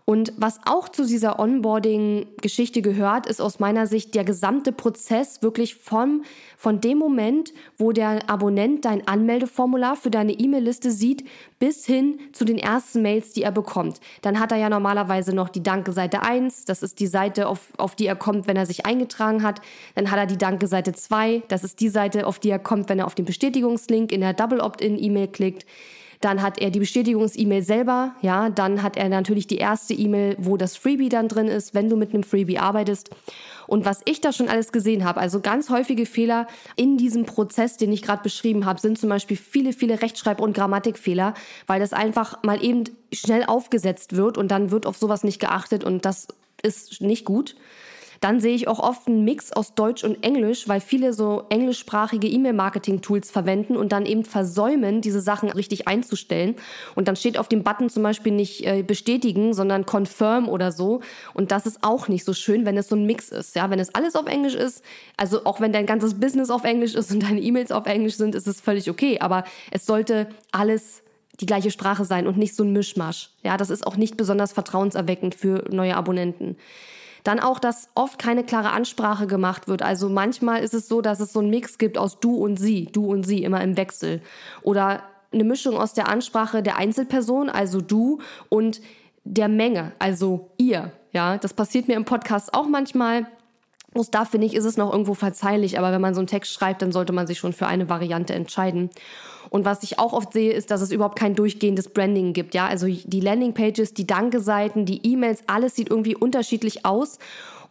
Und 0.09 0.33
was 0.37 0.61
auch 0.65 0.89
zu 0.89 1.05
dieser 1.05 1.41
Onboarding-Geschichte 1.41 2.81
gehört, 2.81 3.27
ist 3.27 3.41
aus 3.41 3.59
meiner 3.59 3.89
Sicht 3.89 4.15
der 4.15 4.23
gesamte 4.23 4.71
Prozess 4.71 5.43
wirklich 5.43 5.75
vom, 5.75 6.23
von 6.57 6.81
dem 6.81 6.97
Moment, 6.97 7.53
wo 7.77 7.91
der 7.91 8.31
Abonnent 8.31 8.85
dein 8.85 9.07
Anmeldeformular 9.09 9.97
für 9.97 10.13
deine 10.13 10.35
E-Mail-Liste 10.35 10.93
sieht, 10.93 11.25
bis 11.59 11.87
hin 11.87 12.21
zu 12.33 12.45
den 12.45 12.57
ersten 12.57 13.03
Mails, 13.03 13.33
die 13.33 13.43
er 13.43 13.51
bekommt. 13.51 13.99
Dann 14.23 14.39
hat 14.39 14.53
er 14.53 14.59
ja 14.59 14.69
normalerweise 14.69 15.35
noch 15.35 15.49
die 15.49 15.65
Danke-Seite 15.65 16.23
1, 16.23 16.67
das 16.67 16.85
ist 16.85 17.01
die 17.01 17.09
Seite, 17.09 17.49
auf, 17.49 17.73
auf 17.77 17.97
die 17.97 18.07
er 18.07 18.15
kommt, 18.15 18.47
wenn 18.47 18.57
er 18.57 18.67
sich 18.67 18.87
eingetragen 18.87 19.43
hat. 19.43 19.61
Dann 19.97 20.13
hat 20.13 20.21
er 20.21 20.27
die 20.27 20.39
Danke-Seite 20.39 20.93
2, 20.93 21.43
das 21.49 21.65
ist 21.65 21.81
die 21.81 21.89
Seite, 21.89 22.29
auf 22.29 22.39
die 22.39 22.51
er 22.51 22.61
kommt, 22.61 22.89
wenn 22.89 23.01
er 23.01 23.07
auf 23.07 23.17
den 23.17 23.25
Bestätigungslink 23.25 24.13
in 24.13 24.21
der 24.21 24.35
Double 24.35 24.61
Opt-in-E-Mail 24.61 25.27
klickt. 25.27 25.67
Dann 26.21 26.43
hat 26.43 26.59
er 26.59 26.71
die 26.71 26.79
Bestätigungs-E-Mail 26.79 27.63
selber, 27.63 28.15
ja, 28.23 28.51
dann 28.51 28.83
hat 28.83 28.97
er 28.97 29.09
natürlich 29.09 29.47
die 29.47 29.59
erste 29.59 29.95
E-Mail, 29.95 30.37
wo 30.39 30.57
das 30.57 30.77
Freebie 30.77 31.09
dann 31.09 31.29
drin 31.29 31.49
ist, 31.49 31.75
wenn 31.75 31.89
du 31.89 31.97
mit 31.97 32.15
einem 32.15 32.23
Freebie 32.23 32.59
arbeitest. 32.59 33.11
Und 33.67 33.85
was 33.85 34.01
ich 34.05 34.21
da 34.21 34.33
schon 34.33 34.49
alles 34.49 34.73
gesehen 34.73 35.05
habe, 35.05 35.21
also 35.21 35.41
ganz 35.41 35.71
häufige 35.71 36.07
Fehler 36.07 36.47
in 36.77 36.97
diesem 36.97 37.25
Prozess, 37.25 37.77
den 37.77 37.93
ich 37.93 38.03
gerade 38.03 38.23
beschrieben 38.23 38.65
habe, 38.65 38.81
sind 38.81 38.99
zum 38.99 39.09
Beispiel 39.09 39.37
viele, 39.37 39.73
viele 39.73 40.01
Rechtschreib- 40.01 40.41
und 40.41 40.55
Grammatikfehler, 40.55 41.35
weil 41.67 41.81
das 41.81 41.93
einfach 41.93 42.43
mal 42.43 42.63
eben 42.63 42.85
schnell 43.13 43.45
aufgesetzt 43.45 44.17
wird 44.17 44.39
und 44.39 44.51
dann 44.51 44.71
wird 44.71 44.87
auf 44.87 44.97
sowas 44.97 45.25
nicht 45.25 45.41
geachtet 45.41 45.85
und 45.85 46.05
das 46.05 46.29
ist 46.63 47.01
nicht 47.01 47.25
gut. 47.25 47.57
Dann 48.21 48.41
sehe 48.41 48.55
ich 48.55 48.69
auch 48.69 48.79
oft 48.79 49.07
einen 49.09 49.25
Mix 49.25 49.53
aus 49.53 49.75
Deutsch 49.75 50.05
und 50.05 50.23
Englisch, 50.25 50.69
weil 50.69 50.81
viele 50.81 51.13
so 51.13 51.45
englischsprachige 51.49 52.29
E-Mail-Marketing-Tools 52.29 53.31
verwenden 53.31 53.77
und 53.77 53.93
dann 53.93 54.07
eben 54.07 54.25
versäumen, 54.25 55.01
diese 55.01 55.21
Sachen 55.21 55.51
richtig 55.51 55.89
einzustellen. 55.89 56.57
Und 56.95 57.09
dann 57.09 57.17
steht 57.17 57.39
auf 57.39 57.49
dem 57.49 57.63
Button 57.63 57.91
zum 57.91 58.03
Beispiel 58.03 58.33
nicht 58.33 58.67
äh, 58.67 58.83
bestätigen, 58.83 59.55
sondern 59.55 59.87
confirm 59.87 60.49
oder 60.49 60.73
so. 60.73 61.01
Und 61.35 61.51
das 61.51 61.67
ist 61.67 61.79
auch 61.83 62.09
nicht 62.09 62.25
so 62.25 62.33
schön, 62.33 62.65
wenn 62.65 62.77
es 62.77 62.89
so 62.89 62.97
ein 62.97 63.07
Mix 63.07 63.29
ist. 63.31 63.57
Ja, 63.57 63.71
wenn 63.71 63.79
es 63.79 63.95
alles 63.95 64.17
auf 64.17 64.27
Englisch 64.27 64.55
ist, 64.55 64.83
also 65.17 65.45
auch 65.45 65.61
wenn 65.61 65.73
dein 65.73 65.87
ganzes 65.87 66.19
Business 66.19 66.51
auf 66.51 66.65
Englisch 66.65 66.95
ist 66.95 67.13
und 67.13 67.23
deine 67.23 67.41
E-Mails 67.41 67.73
auf 67.73 67.87
Englisch 67.87 68.17
sind, 68.17 68.35
ist 68.35 68.47
es 68.47 68.61
völlig 68.61 68.91
okay. 68.91 69.19
Aber 69.21 69.45
es 69.71 69.87
sollte 69.87 70.29
alles 70.53 71.03
die 71.41 71.47
gleiche 71.47 71.71
Sprache 71.71 72.05
sein 72.05 72.27
und 72.27 72.39
nicht 72.39 72.55
so 72.55 72.65
ein 72.65 72.73
Mischmasch. 72.73 73.31
Ja, 73.43 73.57
das 73.57 73.71
ist 73.71 73.87
auch 73.87 73.97
nicht 73.97 74.17
besonders 74.17 74.53
vertrauenserweckend 74.53 75.35
für 75.35 75.65
neue 75.71 75.97
Abonnenten. 75.97 76.57
Dann 77.26 77.40
auch, 77.40 77.59
dass 77.59 77.88
oft 77.97 78.21
keine 78.21 78.45
klare 78.45 78.71
Ansprache 78.71 79.26
gemacht 79.26 79.66
wird. 79.66 79.83
Also 79.83 80.09
manchmal 80.09 80.62
ist 80.62 80.75
es 80.75 80.87
so, 80.87 81.00
dass 81.00 81.18
es 81.18 81.33
so 81.33 81.40
einen 81.40 81.50
Mix 81.50 81.76
gibt 81.76 81.99
aus 81.99 82.21
du 82.21 82.37
und 82.37 82.56
sie, 82.56 82.85
du 82.85 83.04
und 83.06 83.26
sie, 83.26 83.42
immer 83.42 83.61
im 83.62 83.76
Wechsel. 83.76 84.23
Oder 84.62 85.02
eine 85.33 85.42
Mischung 85.42 85.76
aus 85.76 85.92
der 85.92 86.09
Ansprache 86.09 86.62
der 86.62 86.76
Einzelperson, 86.76 87.50
also 87.50 87.80
du, 87.80 88.21
und 88.49 88.80
der 89.25 89.49
Menge, 89.49 89.90
also 89.99 90.50
ihr. 90.56 90.92
Ja, 91.12 91.37
das 91.37 91.52
passiert 91.52 91.88
mir 91.88 91.95
im 91.95 92.04
Podcast 92.04 92.54
auch 92.54 92.68
manchmal. 92.68 93.26
Bloß 93.92 94.12
da 94.12 94.25
finde 94.25 94.47
ich, 94.47 94.54
ist 94.54 94.64
es 94.64 94.76
noch 94.76 94.92
irgendwo 94.92 95.14
verzeihlich, 95.14 95.80
aber 95.80 95.90
wenn 95.90 96.00
man 96.00 96.14
so 96.14 96.21
einen 96.21 96.28
Text 96.28 96.52
schreibt, 96.52 96.80
dann 96.80 96.92
sollte 96.92 97.12
man 97.12 97.26
sich 97.26 97.38
schon 97.38 97.52
für 97.52 97.66
eine 97.66 97.88
Variante 97.88 98.35
entscheiden. 98.35 98.90
Und 99.50 99.65
was 99.65 99.83
ich 99.83 99.99
auch 99.99 100.12
oft 100.12 100.33
sehe, 100.33 100.53
ist, 100.53 100.71
dass 100.71 100.81
es 100.81 100.93
überhaupt 100.93 101.19
kein 101.19 101.35
durchgehendes 101.35 101.88
Branding 101.88 102.33
gibt. 102.33 102.55
Ja, 102.55 102.67
also 102.67 102.87
die 102.87 103.21
Landingpages, 103.21 103.95
die 103.95 104.07
Danke-Seiten, 104.07 104.85
die 104.85 105.00
E-Mails, 105.07 105.45
alles 105.47 105.75
sieht 105.75 105.91
irgendwie 105.91 106.17
unterschiedlich 106.17 106.85
aus. 106.85 107.19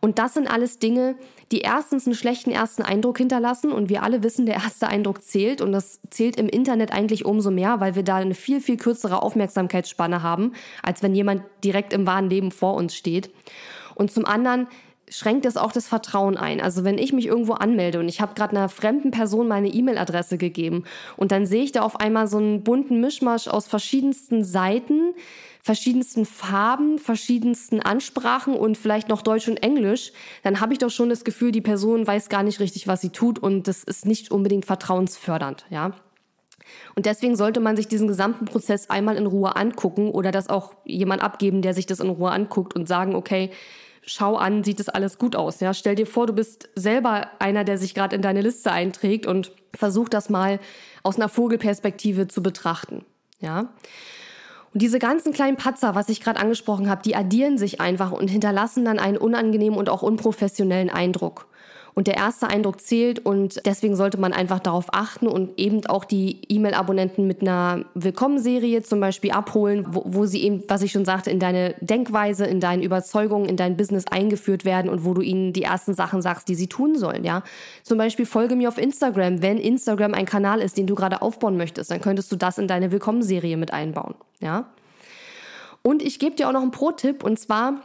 Und 0.02 0.20
das 0.20 0.36
sind 0.36 0.48
alles 0.48 0.78
Dinge, 0.78 1.16
die 1.52 1.62
erstens 1.62 2.06
einen 2.06 2.16
schlechten 2.16 2.52
ersten 2.52 2.84
Eindruck 2.84 3.18
hinterlassen. 3.18 3.72
Und 3.72 3.90
wir 3.90 4.04
alle 4.04 4.24
wissen, 4.24 4.46
der 4.46 4.56
erste 4.56 4.88
Eindruck 4.88 5.24
zählt. 5.24 5.62
Und 5.62 5.72
das 5.72 6.00
zählt 6.10 6.38
im 6.38 6.48
Internet 6.48 6.92
eigentlich 6.92 7.26
umso 7.26 7.52
mehr, 7.52 7.80
weil 7.80 7.96
wir 7.96 8.04
da 8.04 8.18
eine 8.18 8.36
viel, 8.36 8.62
viel 8.62 8.78
kürzere 8.78 9.22
Aufmerksamkeitsspanne 9.22 10.22
haben, 10.22 10.54
als 10.84 11.02
wenn 11.02 11.16
jemand 11.16 11.44
direkt 11.64 11.94
im 11.94 12.06
wahren 12.06 12.30
Leben 12.30 12.52
vor 12.52 12.76
uns 12.76 12.96
steht. 12.96 13.32
Und 13.96 14.12
zum 14.12 14.26
anderen 14.26 14.68
schränkt 15.08 15.46
es 15.46 15.58
auch 15.58 15.72
das 15.72 15.88
Vertrauen 15.88 16.38
ein. 16.38 16.62
Also 16.62 16.84
wenn 16.84 16.98
ich 16.98 17.14
mich 17.14 17.28
irgendwo 17.28 17.54
anmelde 17.54 18.00
und 18.00 18.10
ich 18.10 18.22
habe 18.22 18.34
gerade 18.34 18.56
einer 18.56 18.70
fremden 18.70 19.12
Person 19.12 19.48
meine 19.48 19.68
E-Mail-Adresse 19.68 20.38
gegeben 20.38 20.84
und 21.16 21.32
dann 21.32 21.46
sehe 21.46 21.64
ich 21.64 21.72
da 21.72 21.82
auf 21.82 22.00
einmal 22.00 22.28
so 22.28 22.38
einen 22.38 22.64
bunten 22.64 23.00
Mischmasch 23.02 23.48
aus 23.48 23.68
verschiedensten 23.68 24.44
Seiten, 24.44 25.14
verschiedensten 25.62 26.26
Farben, 26.26 27.00
verschiedensten 27.00 27.82
Ansprachen 27.82 28.56
und 28.56 28.78
vielleicht 28.78 29.10
noch 29.10 29.22
Deutsch 29.22 29.48
und 29.48 29.64
Englisch, 29.64 30.12
dann 30.44 30.60
habe 30.60 30.74
ich 30.74 30.80
doch 30.80 30.92
schon 30.92 31.10
das 31.10 31.24
Gefühl, 31.24 31.52
die 31.52 31.62
Person 31.62 32.06
weiß 32.06 32.30
gar 32.30 32.44
nicht 32.44 32.60
richtig, 32.60 32.88
was 32.88 33.02
sie 33.02 33.10
tut 33.10 33.40
und 33.40 33.68
das 33.68 33.84
ist 33.84 34.06
nicht 34.06 34.32
unbedingt 34.32 34.66
vertrauensfördernd, 34.66 35.66
ja. 35.70 35.94
Und 36.96 37.06
deswegen 37.06 37.36
sollte 37.36 37.60
man 37.60 37.76
sich 37.76 37.88
diesen 37.88 38.08
gesamten 38.08 38.46
Prozess 38.46 38.90
einmal 38.90 39.18
in 39.18 39.28
Ruhe 39.28 39.56
angucken 39.56 40.10
oder 40.10 40.32
das 40.32 40.50
auch 40.50 40.74
jemand 40.84 41.22
abgeben, 41.22 41.62
der 41.62 41.74
sich 41.74 41.86
das 41.86 42.00
in 42.00 42.10
Ruhe 42.10 42.32
anguckt 42.32 42.76
und 42.76 42.88
sagen, 42.88 43.16
okay, 43.16 43.52
schau 44.06 44.36
an, 44.36 44.64
sieht 44.64 44.80
es 44.80 44.90
alles 44.90 45.18
gut 45.18 45.36
aus. 45.36 45.60
Ja? 45.60 45.74
Stell 45.74 45.96
dir 45.96 46.08
vor, 46.08 46.28
du 46.28 46.34
bist 46.34 46.70
selber 46.76 47.30
einer, 47.40 47.64
der 47.64 47.78
sich 47.78 47.94
gerade 47.94 48.16
in 48.16 48.22
deine 48.22 48.42
Liste 48.42 48.72
einträgt 48.72 49.26
und 49.26 49.52
versuch 49.74 50.10
das 50.10 50.30
mal 50.30 50.60
aus 51.04 51.18
einer 51.18 51.30
Vogelperspektive 51.30 52.28
zu 52.28 52.42
betrachten. 52.42 53.06
Ja. 53.40 53.70
Und 54.74 54.82
diese 54.82 55.00
ganzen 55.00 55.34
kleinen 55.34 55.58
Patzer, 55.58 55.96
was 55.96 56.10
ich 56.10 56.22
gerade 56.22 56.40
angesprochen 56.40 56.90
habe, 56.90 57.02
die 57.02 57.16
addieren 57.16 57.58
sich 57.58 57.82
einfach 57.82 58.12
und 58.12 58.28
hinterlassen 58.28 58.86
dann 58.86 59.00
einen 59.00 59.18
unangenehmen 59.18 59.78
und 59.78 59.90
auch 59.90 60.02
unprofessionellen 60.02 60.90
Eindruck. 60.90 61.48
Und 61.96 62.08
der 62.08 62.18
erste 62.18 62.48
Eindruck 62.48 62.82
zählt 62.82 63.26
und 63.26 63.66
deswegen 63.66 63.96
sollte 63.96 64.20
man 64.20 64.34
einfach 64.34 64.60
darauf 64.60 64.88
achten 64.92 65.28
und 65.28 65.58
eben 65.58 65.86
auch 65.86 66.04
die 66.04 66.42
E-Mail-Abonnenten 66.50 67.26
mit 67.26 67.42
einer 67.42 67.86
Willkommenserie 67.94 68.84
zum 68.84 69.00
Beispiel 69.00 69.32
abholen, 69.32 69.86
wo, 69.88 70.04
wo 70.06 70.26
sie 70.26 70.44
eben, 70.44 70.64
was 70.68 70.82
ich 70.82 70.92
schon 70.92 71.06
sagte, 71.06 71.32
in 71.32 71.40
deine 71.40 71.74
Denkweise, 71.80 72.46
in 72.46 72.60
deine 72.60 72.84
Überzeugungen, 72.84 73.48
in 73.48 73.56
dein 73.56 73.78
Business 73.78 74.04
eingeführt 74.12 74.66
werden 74.66 74.92
und 74.92 75.06
wo 75.06 75.14
du 75.14 75.22
ihnen 75.22 75.54
die 75.54 75.64
ersten 75.64 75.94
Sachen 75.94 76.22
sagst, 76.22 76.50
die 76.50 76.56
sie 76.56 76.68
tun 76.68 76.98
sollen, 76.98 77.24
ja. 77.24 77.44
Zum 77.84 77.98
Beispiel 77.98 78.26
folge 78.26 78.58
mir 78.58 78.68
auf 78.68 78.78
Instagram. 78.78 79.42
Wenn 79.42 79.58
Instagram 79.58 80.14
ein 80.14 80.26
Kanal 80.26 80.60
ist, 80.60 80.78
den 80.78 80.88
du 80.88 80.96
gerade 80.96 81.22
aufbauen 81.22 81.56
möchtest, 81.56 81.92
dann 81.92 82.02
könntest 82.02 82.30
du 82.30 82.36
das 82.36 82.58
in 82.58 82.68
deine 82.68 82.92
Willkommenserie 82.92 83.56
mit 83.56 83.72
einbauen, 83.72 84.16
ja. 84.42 84.66
Und 85.82 86.02
ich 86.02 86.20
gebe 86.20 86.36
dir 86.36 86.50
auch 86.50 86.54
noch 86.54 86.62
einen 86.62 86.72
Pro-Tipp 86.72 87.24
und 87.24 87.40
zwar 87.40 87.76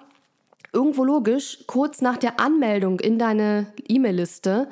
irgendwo 0.73 1.05
logisch, 1.05 1.65
kurz 1.67 2.01
nach 2.01 2.17
der 2.17 2.41
Anmeldung 2.41 3.01
in 3.01 3.19
deine 3.19 3.67
E-Mail-Liste 3.89 4.69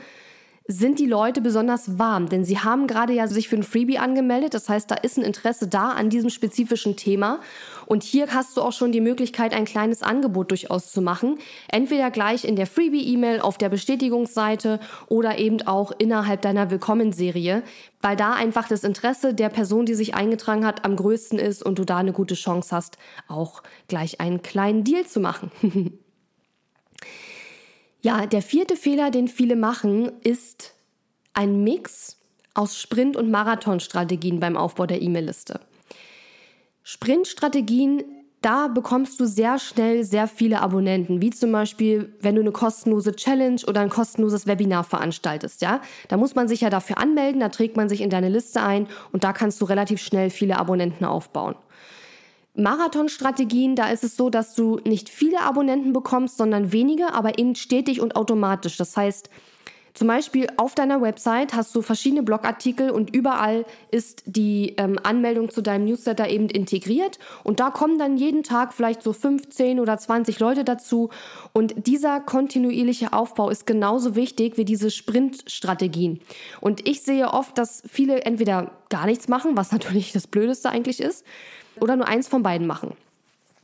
sind 0.70 0.98
die 0.98 1.06
Leute 1.06 1.40
besonders 1.40 1.98
warm, 1.98 2.28
denn 2.28 2.44
sie 2.44 2.58
haben 2.58 2.86
gerade 2.86 3.14
ja 3.14 3.26
sich 3.26 3.48
für 3.48 3.56
ein 3.56 3.62
Freebie 3.62 3.96
angemeldet. 3.96 4.52
Das 4.52 4.68
heißt, 4.68 4.90
da 4.90 4.96
ist 4.96 5.16
ein 5.16 5.24
Interesse 5.24 5.66
da 5.66 5.92
an 5.92 6.10
diesem 6.10 6.28
spezifischen 6.28 6.94
Thema. 6.94 7.40
Und 7.86 8.02
hier 8.02 8.26
hast 8.34 8.54
du 8.54 8.60
auch 8.60 8.72
schon 8.72 8.92
die 8.92 9.00
Möglichkeit, 9.00 9.54
ein 9.54 9.64
kleines 9.64 10.02
Angebot 10.02 10.50
durchaus 10.50 10.92
zu 10.92 11.00
machen. 11.00 11.38
Entweder 11.68 12.10
gleich 12.10 12.44
in 12.44 12.54
der 12.54 12.66
Freebie-E-Mail 12.66 13.40
auf 13.40 13.56
der 13.56 13.70
Bestätigungsseite 13.70 14.78
oder 15.08 15.38
eben 15.38 15.66
auch 15.66 15.90
innerhalb 15.96 16.42
deiner 16.42 16.70
Willkommenserie, 16.70 17.62
weil 18.02 18.16
da 18.16 18.34
einfach 18.34 18.68
das 18.68 18.84
Interesse 18.84 19.32
der 19.32 19.48
Person, 19.48 19.86
die 19.86 19.94
sich 19.94 20.14
eingetragen 20.14 20.66
hat, 20.66 20.84
am 20.84 20.96
größten 20.96 21.38
ist 21.38 21.62
und 21.62 21.78
du 21.78 21.86
da 21.86 21.96
eine 21.96 22.12
gute 22.12 22.34
Chance 22.34 22.76
hast, 22.76 22.98
auch 23.26 23.62
gleich 23.88 24.20
einen 24.20 24.42
kleinen 24.42 24.84
Deal 24.84 25.06
zu 25.06 25.18
machen. 25.18 25.50
Ja, 28.00 28.26
der 28.26 28.42
vierte 28.42 28.76
Fehler, 28.76 29.10
den 29.10 29.26
viele 29.28 29.56
machen, 29.56 30.12
ist 30.22 30.74
ein 31.34 31.64
Mix 31.64 32.16
aus 32.54 32.80
Sprint- 32.80 33.16
und 33.16 33.30
Marathonstrategien 33.30 34.40
beim 34.40 34.56
Aufbau 34.56 34.86
der 34.86 35.02
E-Mail-Liste. 35.02 35.60
Sprintstrategien, 36.84 38.04
da 38.40 38.68
bekommst 38.68 39.18
du 39.18 39.26
sehr 39.26 39.58
schnell 39.58 40.04
sehr 40.04 40.28
viele 40.28 40.60
Abonnenten, 40.60 41.20
wie 41.20 41.30
zum 41.30 41.50
Beispiel, 41.50 42.14
wenn 42.20 42.36
du 42.36 42.40
eine 42.40 42.52
kostenlose 42.52 43.16
Challenge 43.16 43.60
oder 43.66 43.80
ein 43.80 43.90
kostenloses 43.90 44.46
Webinar 44.46 44.84
veranstaltest, 44.84 45.60
ja. 45.60 45.80
Da 46.06 46.16
muss 46.16 46.36
man 46.36 46.46
sich 46.46 46.60
ja 46.60 46.70
dafür 46.70 46.98
anmelden, 46.98 47.40
da 47.40 47.48
trägt 47.48 47.76
man 47.76 47.88
sich 47.88 48.00
in 48.00 48.10
deine 48.10 48.28
Liste 48.28 48.62
ein 48.62 48.86
und 49.12 49.24
da 49.24 49.32
kannst 49.32 49.60
du 49.60 49.64
relativ 49.64 50.00
schnell 50.00 50.30
viele 50.30 50.56
Abonnenten 50.58 51.04
aufbauen. 51.04 51.56
Marathonstrategien, 52.58 53.76
da 53.76 53.88
ist 53.88 54.04
es 54.04 54.16
so, 54.16 54.30
dass 54.30 54.54
du 54.54 54.80
nicht 54.84 55.08
viele 55.08 55.40
Abonnenten 55.40 55.92
bekommst, 55.92 56.36
sondern 56.36 56.72
wenige, 56.72 57.14
aber 57.14 57.38
eben 57.38 57.54
stetig 57.54 58.00
und 58.00 58.16
automatisch. 58.16 58.76
Das 58.76 58.96
heißt, 58.96 59.30
zum 59.98 60.06
Beispiel 60.06 60.46
auf 60.58 60.76
deiner 60.76 61.02
Website 61.02 61.54
hast 61.54 61.74
du 61.74 61.82
verschiedene 61.82 62.22
Blogartikel 62.22 62.90
und 62.90 63.14
überall 63.16 63.64
ist 63.90 64.22
die 64.26 64.74
ähm, 64.76 64.96
Anmeldung 65.02 65.50
zu 65.50 65.60
deinem 65.60 65.86
Newsletter 65.86 66.28
eben 66.28 66.48
integriert 66.48 67.18
und 67.42 67.58
da 67.58 67.70
kommen 67.70 67.98
dann 67.98 68.16
jeden 68.16 68.44
Tag 68.44 68.72
vielleicht 68.72 69.02
so 69.02 69.12
15 69.12 69.80
oder 69.80 69.98
20 69.98 70.38
Leute 70.38 70.62
dazu 70.62 71.10
und 71.52 71.88
dieser 71.88 72.20
kontinuierliche 72.20 73.12
Aufbau 73.12 73.50
ist 73.50 73.66
genauso 73.66 74.14
wichtig 74.14 74.56
wie 74.56 74.64
diese 74.64 74.92
Sprintstrategien. 74.92 76.20
Und 76.60 76.88
ich 76.88 77.02
sehe 77.02 77.32
oft, 77.32 77.58
dass 77.58 77.82
viele 77.88 78.22
entweder 78.22 78.70
gar 78.90 79.06
nichts 79.06 79.26
machen, 79.26 79.56
was 79.56 79.72
natürlich 79.72 80.12
das 80.12 80.28
Blödeste 80.28 80.70
eigentlich 80.70 81.00
ist, 81.00 81.24
oder 81.80 81.96
nur 81.96 82.08
eins 82.08 82.28
von 82.28 82.42
beiden 82.42 82.66
machen. 82.66 82.92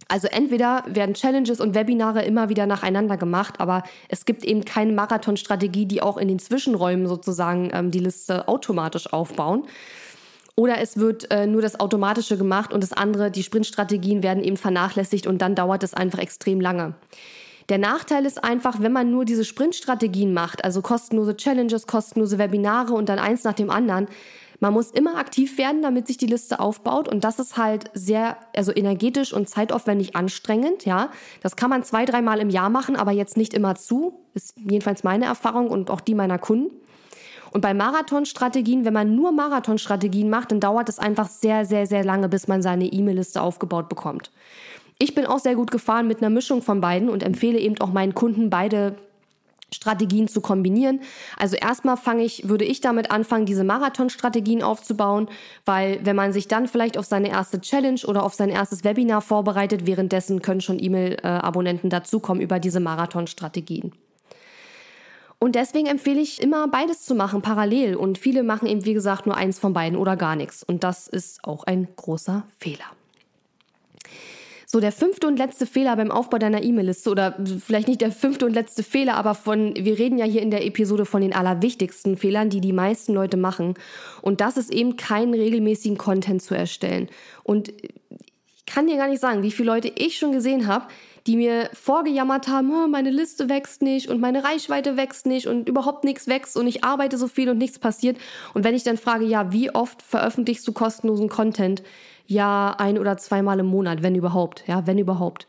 Also 0.09 0.29
entweder 0.29 0.85
werden 0.87 1.15
Challenges 1.15 1.61
und 1.61 1.75
Webinare 1.75 2.25
immer 2.25 2.49
wieder 2.49 2.67
nacheinander 2.67 3.17
gemacht, 3.17 3.59
aber 3.59 3.85
es 4.09 4.27
gibt 4.27 4.45
eben 4.45 4.65
keine 4.65 4.93
Marathonstrategie, 4.93 5.87
die 5.87 6.03
auch 6.03 6.19
in 6.19 6.29
den 6.29 6.39
Zwischenräumen 6.39 7.07
sozusagen 7.07 7.71
ähm, 7.73 7.91
die 7.91 8.01
Liste 8.01 8.47
automatisch 8.49 9.13
aufbauen. 9.13 9.65
Oder 10.57 10.81
es 10.81 10.99
wird 10.99 11.31
äh, 11.31 11.47
nur 11.47 11.63
das 11.63 11.81
Automatische 11.81 12.37
gemacht 12.37 12.73
und 12.73 12.83
das 12.83 12.93
andere, 12.93 13.31
die 13.31 13.43
Sprintstrategien 13.43 14.23
werden 14.23 14.45
eben 14.45 14.57
vernachlässigt 14.57 15.27
und 15.27 15.39
dann 15.39 15.55
dauert 15.55 15.83
es 15.83 15.95
einfach 15.95 16.19
extrem 16.21 16.61
lange. 16.61 16.95
Der 17.71 17.79
Nachteil 17.79 18.27
ist 18.27 18.45
einfach, 18.45 18.81
wenn 18.81 18.93
man 18.93 19.11
nur 19.11 19.25
diese 19.25 19.45
Sprintstrategien 19.45 20.35
macht, 20.35 20.65
also 20.65 20.83
kostenlose 20.83 21.37
Challenges, 21.37 21.87
kostenlose 21.87 22.39
Webinare 22.39 22.93
und 22.93 23.09
dann 23.09 23.19
eins 23.19 23.43
nach 23.43 23.55
dem 23.55 23.71
anderen, 23.71 24.07
man 24.65 24.73
muss 24.73 24.91
immer 24.91 25.19
aktiv 25.19 25.59
werden, 25.59 25.83
damit 25.83 26.07
sich 26.07 26.17
die 26.17 26.25
Liste 26.25 26.59
aufbaut. 26.59 27.07
Und 27.07 27.23
das 27.23 27.39
ist 27.39 27.59
halt 27.59 27.91
sehr, 27.93 28.39
also 28.57 28.73
energetisch 28.75 29.35
und 29.35 29.47
zeitaufwendig 29.47 30.17
anstrengend, 30.17 30.87
ja. 30.87 31.11
Das 31.43 31.55
kann 31.55 31.69
man 31.69 31.83
zwei, 31.83 32.07
dreimal 32.07 32.39
im 32.39 32.49
Jahr 32.49 32.71
machen, 32.71 32.97
aber 32.97 33.13
jetzt 33.13 33.37
nicht 33.37 33.53
immer 33.53 33.75
zu. 33.75 34.25
Ist 34.33 34.55
jedenfalls 34.57 35.05
meine 35.05 35.27
Erfahrung 35.27 35.69
und 35.69 35.91
auch 35.91 36.01
die 36.01 36.15
meiner 36.15 36.39
Kunden. 36.39 36.71
Und 37.53 37.61
bei 37.61 37.75
Marathonstrategien, 37.75 38.87
wenn 38.87 38.95
man 38.95 39.15
nur 39.15 39.33
Marathonstrategien 39.33 40.31
macht, 40.31 40.51
dann 40.51 40.61
dauert 40.61 40.89
es 40.89 40.99
einfach 40.99 41.29
sehr, 41.29 41.67
sehr, 41.67 41.87
sehr 41.87 42.03
lange, 42.03 42.31
bis 42.31 42.49
man 42.49 42.63
seine 42.63 42.87
E-Mail-Liste 42.87 43.43
aufgebaut 43.43 43.91
bekommt. 43.91 44.31
Ich 44.99 45.15
bin 45.15 45.27
auch 45.27 45.41
sehr 45.41 45.57
gut 45.57 45.73
gefahren 45.73 46.09
mit 46.09 46.23
einer 46.23 46.31
Mischung 46.31 46.63
von 46.63 46.81
beiden 46.81 47.11
und 47.11 47.23
empfehle 47.23 47.59
eben 47.59 47.79
auch 47.83 47.93
meinen 47.93 48.15
Kunden 48.15 48.49
beide 48.49 48.97
Strategien 49.75 50.29
zu 50.29 50.41
kombinieren. 50.41 51.01
Also 51.37 51.57
erstmal 51.57 51.97
fange 51.97 52.25
ich, 52.25 52.49
würde 52.49 52.65
ich 52.65 52.81
damit 52.81 53.11
anfangen, 53.11 53.47
diese 53.47 53.65
Marathon-Strategien 53.65 54.63
aufzubauen, 54.63 55.29
weil 55.65 56.01
wenn 56.05 56.17
man 56.17 56.33
sich 56.33 56.49
dann 56.49 56.69
vielleicht 56.69 56.97
auf 56.97 57.07
seine 57.07 57.29
erste 57.29 57.61
Challenge 57.61 58.01
oder 58.07 58.23
auf 58.23 58.35
sein 58.35 58.51
erstes 58.51 58.85
Webinar 58.85 59.21
vorbereitet, 59.21 59.87
währenddessen 59.87 60.43
können 60.43 60.61
schon 60.61 60.83
E-Mail-Abonnenten 60.83 61.91
dazukommen 61.91 62.43
über 62.43 62.59
diese 62.59 62.81
Marathon-Strategien. 62.81 63.93
Und 65.39 65.57
deswegen 65.57 65.89
empfehle 65.89 66.23
ich 66.23 66.41
immer 66.41 66.69
beides 66.69 67.03
zu 67.03 67.15
machen, 67.15 67.43
parallel. 67.43 67.97
Und 67.97 68.17
viele 68.17 68.43
machen 68.43 68.67
eben, 68.67 68.87
wie 68.87 68.95
gesagt, 68.95 69.27
nur 69.27 69.37
eins 69.37 69.59
von 69.59 69.75
beiden 69.75 69.99
oder 69.99 70.17
gar 70.17 70.37
nichts. 70.37 70.63
Und 70.63 70.85
das 70.85 71.07
ist 71.07 71.45
auch 71.45 71.65
ein 71.65 71.89
großer 71.97 72.45
Fehler. 72.59 72.87
So, 74.75 74.81
der 74.81 74.91
fünfte 74.91 75.29
und 75.29 75.39
letzte 75.39 75.67
Fehler 75.67 75.95
beim 75.95 76.11
Aufbau 76.11 76.39
deiner 76.39 76.65
E-Mail-Liste 76.65 77.09
oder 77.09 77.39
vielleicht 77.65 77.87
nicht 77.87 78.01
der 78.01 78.11
fünfte 78.11 78.45
und 78.45 78.55
letzte 78.55 78.83
Fehler, 78.83 79.15
aber 79.15 79.37
von, 79.37 79.73
wir 79.77 80.01
reden 80.01 80.19
ja 80.19 80.25
hier 80.25 80.43
in 80.43 80.51
der 80.51 80.67
Episode 80.67 81.05
von 81.05 81.23
den 81.23 81.33
allerwichtigsten 81.33 82.17
Fehlern, 82.17 82.51
die 82.51 82.61
die 82.61 82.73
meisten 82.73 83.15
Leute 83.15 83.37
machen. 83.37 83.75
Und 84.21 84.41
das 84.41 84.57
ist 84.57 84.73
eben 84.73 84.97
keinen 84.97 85.33
regelmäßigen 85.33 85.97
Content 85.97 86.43
zu 86.43 86.57
erstellen. 86.57 87.09
Und 87.45 87.69
ich 87.69 88.67
kann 88.67 88.89
dir 88.89 88.97
gar 88.97 89.07
nicht 89.07 89.21
sagen, 89.21 89.45
wie 89.45 89.53
viele 89.53 89.71
Leute 89.71 89.93
ich 89.95 90.19
schon 90.19 90.33
gesehen 90.33 90.67
habe, 90.67 90.89
die 91.27 91.37
mir 91.37 91.71
vorgejammert 91.73 92.49
haben, 92.49 92.91
meine 92.91 93.11
Liste 93.11 93.49
wächst 93.49 93.81
nicht 93.83 94.09
und 94.09 94.21
meine 94.21 94.45
Reichweite 94.45 94.97
wächst 94.97 95.27
nicht 95.27 95.47
und 95.47 95.69
überhaupt 95.69 96.05
nichts 96.05 96.27
wächst 96.27 96.57
und 96.57 96.67
ich 96.67 96.85
arbeite 96.85 97.17
so 97.17 97.29
viel 97.29 97.49
und 97.49 97.59
nichts 97.59 97.79
passiert. 97.79 98.19
Und 98.53 98.65
wenn 98.65 98.75
ich 98.75 98.83
dann 98.83 98.99
frage, 98.99 99.25
ja, 99.25 99.51
wie 99.51 99.75
oft 99.75 100.03
veröffentlichst 100.03 100.69
du 100.69 100.73
kostenlosen 100.73 101.29
Content? 101.29 101.83
Ja, 102.27 102.75
ein 102.79 102.99
oder 102.99 103.17
zweimal 103.17 103.59
im 103.59 103.67
Monat, 103.67 104.03
wenn 104.03 104.15
überhaupt. 104.15 104.65
Ja, 104.67 104.87
wenn 104.87 104.99
überhaupt. 104.99 105.47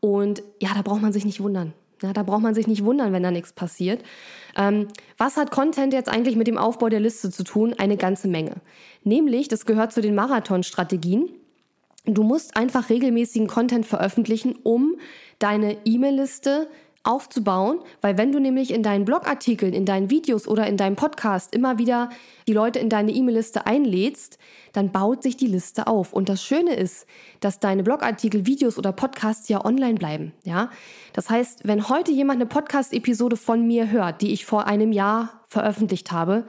Und 0.00 0.42
ja, 0.58 0.70
da 0.74 0.82
braucht 0.82 1.02
man 1.02 1.12
sich 1.12 1.26
nicht 1.26 1.42
wundern. 1.42 1.74
Ja, 2.02 2.14
da 2.14 2.22
braucht 2.22 2.42
man 2.42 2.54
sich 2.54 2.66
nicht 2.66 2.84
wundern, 2.84 3.12
wenn 3.12 3.22
da 3.22 3.30
nichts 3.30 3.52
passiert. 3.52 4.02
Ähm, 4.56 4.88
was 5.18 5.36
hat 5.36 5.50
Content 5.50 5.92
jetzt 5.92 6.08
eigentlich 6.08 6.36
mit 6.36 6.46
dem 6.46 6.56
Aufbau 6.56 6.88
der 6.88 7.00
Liste 7.00 7.30
zu 7.30 7.44
tun? 7.44 7.74
Eine 7.76 7.98
ganze 7.98 8.26
Menge. 8.26 8.56
Nämlich, 9.04 9.48
das 9.48 9.66
gehört 9.66 9.92
zu 9.92 10.00
den 10.00 10.14
Marathon-Strategien. 10.14 11.28
Du 12.06 12.22
musst 12.22 12.56
einfach 12.56 12.88
regelmäßigen 12.88 13.46
Content 13.46 13.86
veröffentlichen, 13.86 14.56
um 14.62 14.96
deine 15.38 15.76
E-Mail-Liste 15.84 16.68
aufzubauen, 17.02 17.80
weil 18.02 18.18
wenn 18.18 18.30
du 18.30 18.38
nämlich 18.40 18.72
in 18.72 18.82
deinen 18.82 19.06
Blogartikeln, 19.06 19.72
in 19.72 19.86
deinen 19.86 20.10
Videos 20.10 20.46
oder 20.46 20.66
in 20.66 20.76
deinem 20.76 20.96
Podcast 20.96 21.54
immer 21.54 21.78
wieder 21.78 22.10
die 22.46 22.52
Leute 22.52 22.78
in 22.78 22.90
deine 22.90 23.12
E-Mail-Liste 23.12 23.66
einlädst, 23.66 24.38
dann 24.74 24.92
baut 24.92 25.22
sich 25.22 25.36
die 25.36 25.46
Liste 25.46 25.86
auf. 25.86 26.12
Und 26.12 26.28
das 26.28 26.42
Schöne 26.42 26.74
ist, 26.74 27.06
dass 27.40 27.58
deine 27.58 27.82
Blogartikel, 27.82 28.44
Videos 28.44 28.76
oder 28.76 28.92
Podcasts 28.92 29.48
ja 29.48 29.64
online 29.64 29.94
bleiben. 29.94 30.32
Ja, 30.44 30.70
das 31.14 31.30
heißt, 31.30 31.66
wenn 31.66 31.88
heute 31.88 32.12
jemand 32.12 32.36
eine 32.36 32.46
Podcast-Episode 32.46 33.36
von 33.36 33.66
mir 33.66 33.90
hört, 33.90 34.20
die 34.20 34.32
ich 34.32 34.44
vor 34.44 34.66
einem 34.66 34.92
Jahr 34.92 35.40
veröffentlicht 35.48 36.12
habe, 36.12 36.44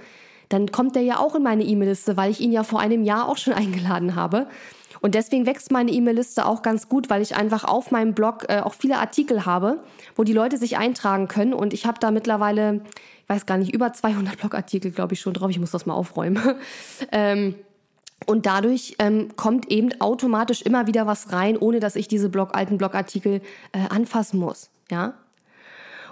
dann 0.50 0.70
kommt 0.70 0.96
der 0.96 1.04
ja 1.04 1.18
auch 1.18 1.36
in 1.36 1.44
meine 1.44 1.64
E-Mail-Liste, 1.64 2.18
weil 2.18 2.30
ich 2.30 2.42
ihn 2.42 2.52
ja 2.52 2.64
vor 2.64 2.82
einem 2.82 3.04
Jahr 3.04 3.30
auch 3.30 3.38
schon 3.38 3.54
eingeladen 3.54 4.16
habe. 4.16 4.48
Und 5.00 5.16
deswegen 5.16 5.46
wächst 5.46 5.72
meine 5.72 5.92
E-Mail-Liste 5.92 6.46
auch 6.46 6.62
ganz 6.62 6.90
gut, 6.90 7.10
weil 7.10 7.22
ich 7.22 7.36
einfach 7.36 7.64
auf 7.64 7.92
meinem 7.92 8.14
Blog 8.14 8.46
äh, 8.50 8.60
auch 8.60 8.74
viele 8.74 8.98
Artikel 8.98 9.46
habe, 9.46 9.80
wo 10.16 10.24
die 10.24 10.34
Leute 10.34 10.58
sich 10.58 10.78
eintragen 10.78 11.28
können. 11.28 11.54
Und 11.54 11.74
ich 11.74 11.86
habe 11.86 12.00
da 12.00 12.12
mittlerweile, 12.12 12.82
ich 13.24 13.30
weiß 13.30 13.46
gar 13.46 13.58
nicht, 13.58 13.74
über 13.74 13.94
200 13.94 14.38
Blogartikel, 14.38 14.92
glaube 14.92 15.14
ich, 15.14 15.22
schon 15.22 15.34
drauf. 15.34 15.50
Ich 15.50 15.60
muss 15.60 15.72
das 15.72 15.86
mal 15.86 15.94
aufräumen. 15.94 16.42
ähm, 17.12 17.56
und 18.28 18.46
dadurch 18.46 18.96
ähm, 19.00 19.36
kommt 19.36 19.72
eben 19.72 20.00
automatisch 20.00 20.62
immer 20.62 20.88
wieder 20.88 21.08
was 21.08 21.32
rein, 21.32 21.58
ohne 21.58 21.80
dass 21.80 21.96
ich 21.96 22.08
diese 22.08 22.30
Blog, 22.30 22.56
alten 22.56 22.78
Blogartikel 22.78 23.42
äh, 23.72 23.88
anfassen 23.90 24.40
muss. 24.40 24.70
Ja, 24.92 25.14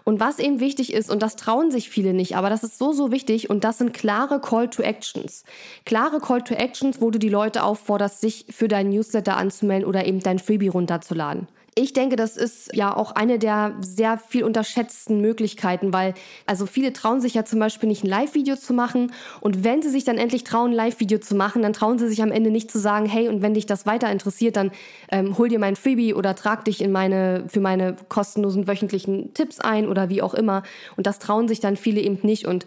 und 0.03 0.19
was 0.19 0.39
eben 0.39 0.59
wichtig 0.59 0.93
ist, 0.93 1.09
und 1.09 1.21
das 1.21 1.35
trauen 1.35 1.71
sich 1.71 1.89
viele 1.89 2.13
nicht, 2.13 2.35
aber 2.35 2.49
das 2.49 2.63
ist 2.63 2.77
so, 2.77 2.91
so 2.91 3.11
wichtig, 3.11 3.49
und 3.49 3.63
das 3.63 3.77
sind 3.77 3.93
klare 3.93 4.39
Call 4.39 4.69
to 4.69 4.83
Actions. 4.83 5.43
Klare 5.85 6.19
Call 6.19 6.41
to 6.41 6.53
Actions, 6.53 7.01
wo 7.01 7.11
du 7.11 7.19
die 7.19 7.29
Leute 7.29 7.63
aufforderst, 7.63 8.21
sich 8.21 8.45
für 8.49 8.67
deinen 8.67 8.89
Newsletter 8.89 9.37
anzumelden 9.37 9.87
oder 9.87 10.05
eben 10.05 10.19
dein 10.19 10.39
Freebie 10.39 10.69
runterzuladen. 10.69 11.47
Ich 11.81 11.93
denke, 11.93 12.17
das 12.17 12.35
ist 12.35 12.75
ja 12.75 12.93
auch 12.93 13.13
eine 13.13 13.39
der 13.39 13.73
sehr 13.79 14.17
viel 14.17 14.43
unterschätzten 14.43 15.21
Möglichkeiten, 15.21 15.93
weil 15.93 16.13
also 16.45 16.65
viele 16.65 16.91
trauen 16.91 17.21
sich 17.21 17.35
ja 17.35 17.45
zum 17.45 17.59
Beispiel 17.59 17.87
nicht 17.87 18.03
ein 18.03 18.09
Live-Video 18.09 18.57
zu 18.57 18.73
machen 18.73 19.13
und 19.39 19.63
wenn 19.63 19.81
sie 19.81 19.87
sich 19.87 20.03
dann 20.03 20.17
endlich 20.17 20.43
trauen, 20.43 20.71
ein 20.71 20.75
Live-Video 20.75 21.19
zu 21.19 21.35
machen, 21.35 21.61
dann 21.61 21.71
trauen 21.71 21.97
sie 21.97 22.09
sich 22.09 22.21
am 22.21 22.33
Ende 22.33 22.51
nicht 22.51 22.69
zu 22.69 22.79
sagen, 22.79 23.05
hey, 23.05 23.29
und 23.29 23.41
wenn 23.41 23.53
dich 23.53 23.65
das 23.65 23.85
weiter 23.85 24.11
interessiert, 24.11 24.57
dann 24.57 24.71
ähm, 25.09 25.37
hol 25.37 25.47
dir 25.47 25.57
mein 25.57 25.77
Freebie 25.77 26.13
oder 26.13 26.35
trag 26.35 26.65
dich 26.65 26.81
in 26.81 26.91
meine, 26.91 27.45
für 27.47 27.61
meine 27.61 27.95
kostenlosen 28.09 28.67
wöchentlichen 28.67 29.33
Tipps 29.33 29.61
ein 29.61 29.87
oder 29.87 30.09
wie 30.09 30.21
auch 30.21 30.33
immer. 30.33 30.63
Und 30.97 31.07
das 31.07 31.17
trauen 31.17 31.47
sich 31.47 31.61
dann 31.61 31.77
viele 31.77 32.01
eben 32.01 32.19
nicht 32.23 32.45
und 32.45 32.65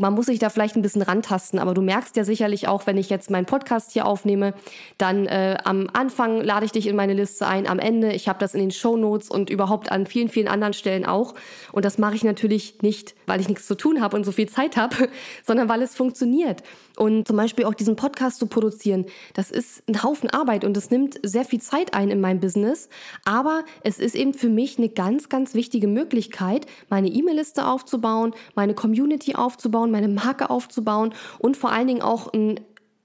man 0.00 0.14
muss 0.14 0.26
sich 0.26 0.38
da 0.38 0.50
vielleicht 0.50 0.76
ein 0.76 0.82
bisschen 0.82 1.02
rantasten, 1.02 1.58
aber 1.58 1.74
du 1.74 1.82
merkst 1.82 2.16
ja 2.16 2.24
sicherlich 2.24 2.68
auch, 2.68 2.86
wenn 2.86 2.96
ich 2.96 3.10
jetzt 3.10 3.30
meinen 3.30 3.46
Podcast 3.46 3.92
hier 3.92 4.06
aufnehme, 4.06 4.54
dann 4.98 5.26
äh, 5.26 5.56
am 5.64 5.88
Anfang 5.92 6.42
lade 6.42 6.66
ich 6.66 6.72
dich 6.72 6.86
in 6.86 6.96
meine 6.96 7.14
Liste 7.14 7.46
ein, 7.46 7.66
am 7.66 7.78
Ende, 7.78 8.12
ich 8.12 8.28
habe 8.28 8.38
das 8.38 8.54
in 8.54 8.60
den 8.60 8.70
Show 8.70 8.96
Notes 8.96 9.30
und 9.30 9.50
überhaupt 9.50 9.90
an 9.90 10.06
vielen, 10.06 10.28
vielen 10.28 10.48
anderen 10.48 10.74
Stellen 10.74 11.06
auch. 11.06 11.34
Und 11.72 11.84
das 11.84 11.98
mache 11.98 12.14
ich 12.14 12.24
natürlich 12.24 12.82
nicht, 12.82 13.14
weil 13.26 13.40
ich 13.40 13.48
nichts 13.48 13.66
zu 13.66 13.74
tun 13.74 14.00
habe 14.00 14.16
und 14.16 14.24
so 14.24 14.32
viel 14.32 14.48
Zeit 14.48 14.76
habe, 14.76 15.08
sondern 15.46 15.68
weil 15.68 15.82
es 15.82 15.94
funktioniert. 15.94 16.62
Und 16.96 17.28
zum 17.28 17.36
Beispiel 17.36 17.66
auch 17.66 17.74
diesen 17.74 17.94
Podcast 17.94 18.38
zu 18.38 18.46
produzieren, 18.46 19.04
das 19.34 19.50
ist 19.50 19.82
ein 19.86 20.02
Haufen 20.02 20.30
Arbeit 20.30 20.64
und 20.64 20.76
es 20.76 20.90
nimmt 20.90 21.20
sehr 21.22 21.44
viel 21.44 21.60
Zeit 21.60 21.94
ein 21.94 22.10
in 22.10 22.20
meinem 22.20 22.40
Business. 22.40 22.88
Aber 23.24 23.64
es 23.82 23.98
ist 23.98 24.14
eben 24.14 24.32
für 24.32 24.48
mich 24.48 24.78
eine 24.78 24.88
ganz, 24.88 25.28
ganz 25.28 25.54
wichtige 25.54 25.88
Möglichkeit, 25.88 26.66
meine 26.88 27.08
E-Mail-Liste 27.08 27.66
aufzubauen, 27.66 28.34
meine 28.54 28.74
Community 28.74 29.34
aufzubauen, 29.34 29.90
meine 29.90 30.08
Marke 30.08 30.48
aufzubauen 30.48 31.12
und 31.38 31.56
vor 31.56 31.70
allen 31.70 31.86
Dingen 31.86 32.02
auch 32.02 32.32
einen 32.32 32.60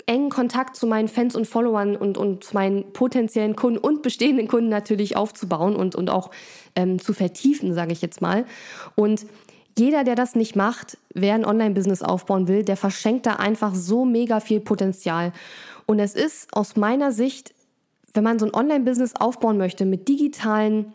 engen 0.06 0.30
Kontakt 0.30 0.76
zu 0.76 0.88
meinen 0.88 1.08
Fans 1.08 1.36
und 1.36 1.48
Followern 1.48 1.96
und, 1.96 2.18
und 2.18 2.44
zu 2.44 2.54
meinen 2.54 2.92
potenziellen 2.94 3.56
Kunden 3.56 3.78
und 3.78 4.02
bestehenden 4.02 4.48
Kunden 4.48 4.70
natürlich 4.70 5.16
aufzubauen 5.16 5.76
und, 5.76 5.96
und 5.96 6.10
auch 6.10 6.32
ähm, 6.76 7.00
zu 7.00 7.14
vertiefen, 7.14 7.74
sage 7.74 7.94
ich 7.94 8.02
jetzt 8.02 8.22
mal. 8.22 8.46
Und 8.96 9.26
jeder, 9.78 10.04
der 10.04 10.16
das 10.16 10.36
nicht 10.36 10.56
macht, 10.56 10.98
wer 11.14 11.34
ein 11.34 11.46
Online-Business 11.46 12.02
aufbauen 12.02 12.48
will, 12.48 12.64
der 12.64 12.78
verschenkt 12.78 13.26
da 13.26 13.36
einfach 13.36 13.74
so 13.76 14.06
mega 14.06 14.40
viel 14.40 14.60
Potenzial. 14.60 15.34
Und 15.86 16.00
es 16.00 16.16
ist 16.16 16.54
aus 16.54 16.76
meiner 16.76 17.12
Sicht, 17.12 17.54
wenn 18.14 18.24
man 18.24 18.40
so 18.40 18.46
ein 18.46 18.54
Online-Business 18.54 19.16
aufbauen 19.16 19.58
möchte 19.58 19.86
mit 19.86 20.08
digitalen 20.08 20.94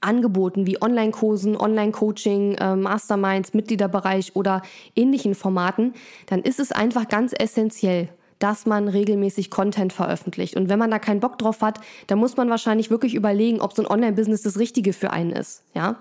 Angeboten 0.00 0.66
wie 0.66 0.80
Online-Kursen, 0.80 1.56
Online-Coaching, 1.56 2.54
äh, 2.54 2.76
Masterminds, 2.76 3.54
Mitgliederbereich 3.54 4.34
oder 4.34 4.62
ähnlichen 4.96 5.34
Formaten, 5.34 5.94
dann 6.26 6.42
ist 6.42 6.60
es 6.60 6.72
einfach 6.72 7.08
ganz 7.08 7.32
essentiell, 7.38 8.08
dass 8.38 8.66
man 8.66 8.88
regelmäßig 8.88 9.50
Content 9.50 9.92
veröffentlicht. 9.92 10.56
Und 10.56 10.68
wenn 10.68 10.78
man 10.78 10.90
da 10.90 10.98
keinen 10.98 11.20
Bock 11.20 11.38
drauf 11.38 11.60
hat, 11.60 11.80
dann 12.08 12.18
muss 12.18 12.36
man 12.36 12.50
wahrscheinlich 12.50 12.90
wirklich 12.90 13.14
überlegen, 13.14 13.60
ob 13.60 13.74
so 13.74 13.82
ein 13.82 13.90
Online-Business 13.90 14.42
das 14.42 14.58
Richtige 14.58 14.92
für 14.92 15.10
einen 15.10 15.30
ist. 15.30 15.62
Ja. 15.74 15.96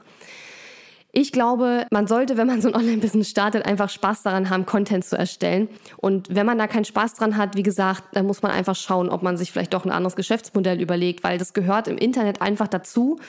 Ich 1.14 1.34
glaube, 1.34 1.86
man 1.92 2.08
sollte, 2.08 2.38
wenn 2.38 2.48
man 2.48 2.62
so 2.62 2.70
ein 2.70 2.76
Online-Business 2.76 3.30
startet, 3.30 3.66
einfach 3.66 3.90
Spaß 3.90 4.24
daran 4.24 4.50
haben, 4.50 4.66
Content 4.66 5.04
zu 5.04 5.18
erstellen. 5.18 5.68
Und 5.98 6.34
wenn 6.34 6.46
man 6.46 6.58
da 6.58 6.68
keinen 6.68 6.86
Spaß 6.86 7.16
dran 7.16 7.36
hat, 7.36 7.58
wie 7.58 7.64
gesagt, 7.64 8.04
dann 8.14 8.26
muss 8.26 8.42
man 8.42 8.52
einfach 8.52 8.76
schauen, 8.76 9.10
ob 9.10 9.22
man 9.22 9.36
sich 9.36 9.52
vielleicht 9.52 9.74
doch 9.74 9.84
ein 9.84 9.92
anderes 9.92 10.16
Geschäftsmodell 10.16 10.80
überlegt, 10.80 11.24
weil 11.24 11.38
das 11.38 11.54
gehört 11.54 11.90
im 11.90 11.98
Internet 11.98 12.42
einfach 12.42 12.70
dazu. 12.70 13.20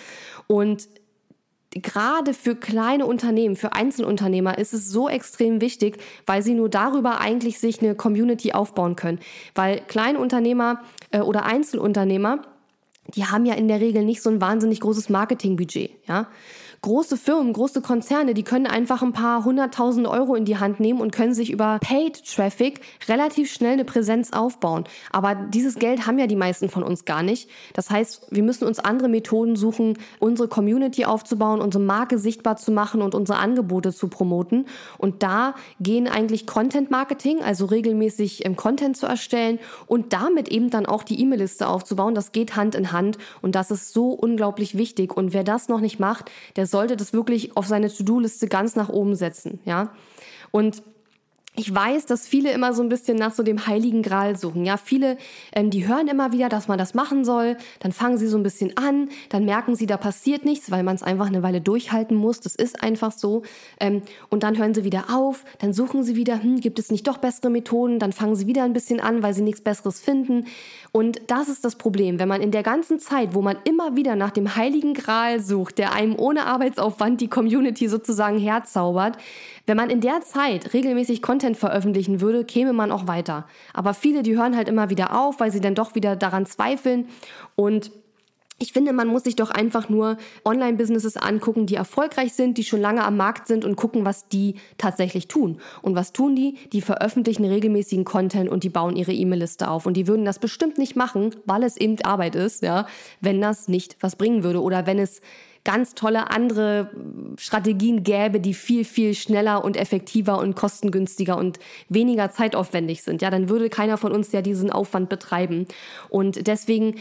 Und 0.47 0.87
gerade 1.71 2.35
für 2.35 2.55
kleine 2.55 3.05
Unternehmen, 3.05 3.57
für 3.57 3.73
Einzelunternehmer 3.73 4.59
ist 4.59 4.75
es 4.75 4.89
so 4.89 5.09
extrem 5.09 5.61
wichtig, 5.61 5.99
weil 6.25 6.43
sie 6.43 6.55
nur 6.55 6.69
darüber 6.69 7.21
eigentlich 7.21 7.59
sich 7.59 7.83
eine 7.83 7.97
Community 7.97 8.53
aufbauen 8.53 8.95
können. 8.95 9.19
Weil 9.57 9.81
kleine 9.81 10.21
Unternehmer 10.21 10.83
äh, 11.11 11.19
oder 11.19 11.47
Einzelunternehmer, 11.47 12.43
die 13.17 13.25
haben 13.25 13.45
ja 13.45 13.55
in 13.55 13.67
der 13.67 13.81
Regel 13.81 14.05
nicht 14.05 14.23
so 14.23 14.31
ein 14.31 14.41
wahnsinnig 14.41 14.79
großes 14.79 15.09
Marketingbudget, 15.09 15.91
ja 16.07 16.29
große 16.83 17.17
Firmen, 17.17 17.53
große 17.53 17.81
Konzerne, 17.81 18.35
die 18.35 18.43
können 18.43 18.67
einfach 18.67 19.03
ein 19.03 19.13
paar 19.13 19.45
hunderttausend 19.45 20.09
Euro 20.09 20.35
in 20.35 20.45
die 20.45 20.59
Hand 20.59 20.81
nehmen 20.81 21.01
und 21.01 21.13
können 21.13 21.33
sich 21.33 21.53
über 21.53 21.79
Paid 21.81 22.25
Traffic 22.27 22.81
relativ 23.07 23.53
schnell 23.53 23.75
eine 23.75 23.85
Präsenz 23.85 24.33
aufbauen. 24.33 24.85
Aber 25.13 25.37
dieses 25.37 25.77
Geld 25.77 26.09
haben 26.09 26.19
ja 26.19 26.27
die 26.27 26.35
meisten 26.35 26.69
von 26.69 26.83
uns 26.83 27.05
gar 27.05 27.23
nicht. 27.23 27.49
Das 27.75 27.89
heißt, 27.91 28.27
wir 28.31 28.43
müssen 28.43 28.67
uns 28.67 28.81
andere 28.81 29.09
Methoden 29.09 29.55
suchen, 29.55 29.97
unsere 30.19 30.49
Community 30.49 31.05
aufzubauen, 31.05 31.61
unsere 31.61 31.85
Marke 31.85 32.19
sichtbar 32.19 32.57
zu 32.57 32.73
machen 32.73 33.01
und 33.01 33.15
unsere 33.15 33.39
Angebote 33.39 33.93
zu 33.93 34.09
promoten. 34.09 34.67
Und 34.99 35.23
da 35.23 35.55
gehen 35.79 36.09
eigentlich 36.09 36.49
Content 36.49 36.91
Marketing, 36.91 37.43
also 37.43 37.67
regelmäßig 37.67 38.45
im 38.45 38.57
Content 38.57 38.97
zu 38.97 39.07
erstellen 39.07 39.61
und 39.87 40.13
damit 40.13 40.49
eben 40.49 40.71
dann 40.71 40.87
auch 40.87 41.05
die 41.05 41.21
E-Mail-Liste 41.21 41.69
aufzubauen. 41.69 42.17
Das 42.17 42.33
geht 42.33 42.57
Hand 42.57 42.75
in 42.75 42.91
Hand 42.91 43.19
und 43.41 43.55
das 43.55 43.71
ist 43.71 43.93
so 43.93 44.09
unglaublich 44.11 44.77
wichtig. 44.77 45.17
Und 45.17 45.33
wer 45.33 45.45
das 45.45 45.69
noch 45.69 45.81
nicht 45.81 46.01
macht, 46.01 46.29
der 46.57 46.67
sollte 46.73 46.97
das 46.97 47.13
wirklich 47.13 47.57
auf 47.57 47.67
seine 47.67 47.93
To-Do-Liste 47.95 48.49
ganz 48.49 48.75
nach 48.75 48.89
oben 48.89 49.15
setzen, 49.15 49.61
ja. 49.65 49.93
Und 50.51 50.83
ich 51.55 51.75
weiß, 51.75 52.07
dass 52.07 52.27
viele 52.27 52.51
immer 52.51 52.73
so 52.73 52.83
ein 52.83 52.89
bisschen 52.89 53.19
nach 53.19 53.35
so 53.35 53.43
dem 53.43 53.67
heiligen 53.67 54.01
Gral 54.01 54.39
suchen. 54.39 54.65
Ja, 54.65 54.79
viele, 54.79 55.19
ähm, 55.55 55.69
die 55.69 55.87
hören 55.87 56.09
immer 56.09 56.33
wieder, 56.33 56.49
dass 56.49 56.67
man 56.67 56.79
das 56.79 56.95
machen 56.95 57.27
soll. 57.27 57.59
Dann 57.81 57.93
fangen 57.93 58.17
sie 58.17 58.27
so 58.27 58.39
ein 58.39 58.43
bisschen 58.43 58.75
an, 58.79 59.11
dann 59.29 59.45
merken 59.45 59.77
sie, 59.77 59.85
da 59.85 59.99
passiert 59.99 60.47
nichts, 60.47 60.71
weil 60.71 60.83
man 60.83 60.95
es 60.95 61.03
einfach 61.03 61.27
eine 61.27 61.43
Weile 61.43 61.61
durchhalten 61.61 62.17
muss. 62.17 62.41
Das 62.41 62.55
ist 62.55 62.83
einfach 62.83 63.13
so. 63.13 63.43
Ähm, 63.79 64.01
und 64.31 64.45
dann 64.45 64.57
hören 64.57 64.73
sie 64.73 64.85
wieder 64.85 65.15
auf, 65.15 65.45
dann 65.59 65.75
suchen 65.75 66.05
sie 66.05 66.17
wieder, 66.17 66.43
hm, 66.43 66.61
gibt 66.61 66.79
es 66.79 66.91
nicht 66.91 67.07
doch 67.07 67.19
bessere 67.19 67.51
Methoden? 67.51 67.99
Dann 67.99 68.13
fangen 68.13 68.35
sie 68.35 68.47
wieder 68.47 68.63
ein 68.63 68.73
bisschen 68.73 69.01
an, 69.01 69.23
weil 69.23 69.35
sie 69.35 69.43
nichts 69.43 69.61
Besseres 69.61 70.01
finden. 70.01 70.47
Und 70.95 71.23
das 71.29 71.49
ist 71.49 71.65
das 71.65 71.77
Problem, 71.77 72.19
wenn 72.19 72.29
man 72.29 72.43
in 72.43 72.51
der 72.51 72.63
ganzen 72.63 72.99
Zeit, 72.99 73.35
wo 73.35 73.41
man 73.41 73.57
immer 73.65 73.97
wieder 73.97 74.15
nach 74.15 74.31
dem 74.31 74.57
heiligen 74.57 74.93
Gral 74.93 75.41
sucht, 75.41 75.79
der 75.79 75.95
einem 75.95 76.19
ohne 76.19 76.45
Arbeitsaufwand 76.45 77.23
die 77.23 77.29
Community 77.29 77.89
sozusagen 77.89 78.39
herzaubert, 78.39 79.17
wenn 79.67 79.79
man 79.79 79.89
in 79.89 80.03
der 80.03 80.21
Zeit 80.21 80.75
regelmäßig 80.75 81.23
Content 81.23 81.57
veröffentlichen 81.57 82.21
würde, 82.21 82.45
käme 82.45 82.75
man 82.75 82.93
auch 82.93 83.07
weiter. 83.07 83.47
Aber 83.73 83.95
viele, 83.95 84.23
die 84.23 84.37
hören 84.37 84.55
halt 84.55 84.69
immer 84.69 84.91
wieder 84.91 85.19
auf, 85.19 85.41
weil 85.41 85.51
sie 85.51 85.63
dann 85.63 85.75
doch 85.75 85.95
wieder 85.95 86.15
daran 86.15 86.45
zweifeln 86.45 87.09
und 87.57 87.91
ich 88.63 88.73
finde, 88.73 88.93
man 88.93 89.09
muss 89.09 89.25
sich 89.25 89.35
doch 89.35 89.51
einfach 89.51 89.89
nur 89.89 90.17
Online-Businesses 90.45 91.17
angucken, 91.17 91.67
die 91.67 91.75
erfolgreich 91.75 92.33
sind, 92.33 92.57
die 92.59 92.65
schon 92.65 92.81
lange 92.81 93.05
am 93.05 93.17
Markt 93.17 93.49
sind 93.49 93.65
und 93.65 93.75
gucken, 93.75 94.05
was 94.05 94.29
die 94.29 94.55
tatsächlich 94.79 95.27
tun. 95.27 95.59
Und 95.83 95.97
was 95.97 96.13
tun 96.13 96.37
die? 96.37 96.55
Die 96.73 96.81
veröffentlichen 96.81 97.45
regelmäßigen 97.45 98.05
Content 98.05 98.49
und 98.49 98.63
die 98.63 98.69
bauen 98.69 98.95
ihre 98.95 99.13
E-Mail-Liste 99.13 99.69
auf. 99.69 99.85
Und 99.85 99.97
die 99.97 100.07
würden 100.07 100.25
das 100.25 100.39
bestimmt 100.39 100.79
nicht 100.79 100.95
machen, 100.95 101.35
weil 101.45 101.65
es 101.65 101.77
eben 101.77 102.01
Arbeit 102.05 102.37
ist, 102.37 102.63
ja, 102.63 102.87
wenn 103.21 103.41
das 103.41 103.67
nicht 103.67 103.97
was 104.01 104.15
bringen 104.15 104.45
würde 104.45 104.63
oder 104.63 104.87
wenn 104.87 105.01
es 105.01 105.21
ganz 105.65 105.95
tolle 105.95 106.31
andere 106.31 106.91
Strategien 107.39 108.05
gäbe, 108.05 108.39
die 108.41 108.55
viel, 108.55 108.85
viel 108.85 109.15
schneller 109.15 109.65
und 109.65 109.77
effektiver 109.77 110.39
und 110.39 110.55
kostengünstiger 110.55 111.37
und 111.37 111.59
weniger 111.89 112.31
zeitaufwendig 112.31 113.03
sind. 113.03 113.23
Ja, 113.23 113.31
dann 113.31 113.49
würde 113.49 113.71
keiner 113.71 113.97
von 113.97 114.13
uns 114.13 114.31
ja 114.33 114.43
diesen 114.43 114.71
Aufwand 114.71 115.09
betreiben. 115.09 115.67
Und 116.09 116.47
deswegen 116.47 116.97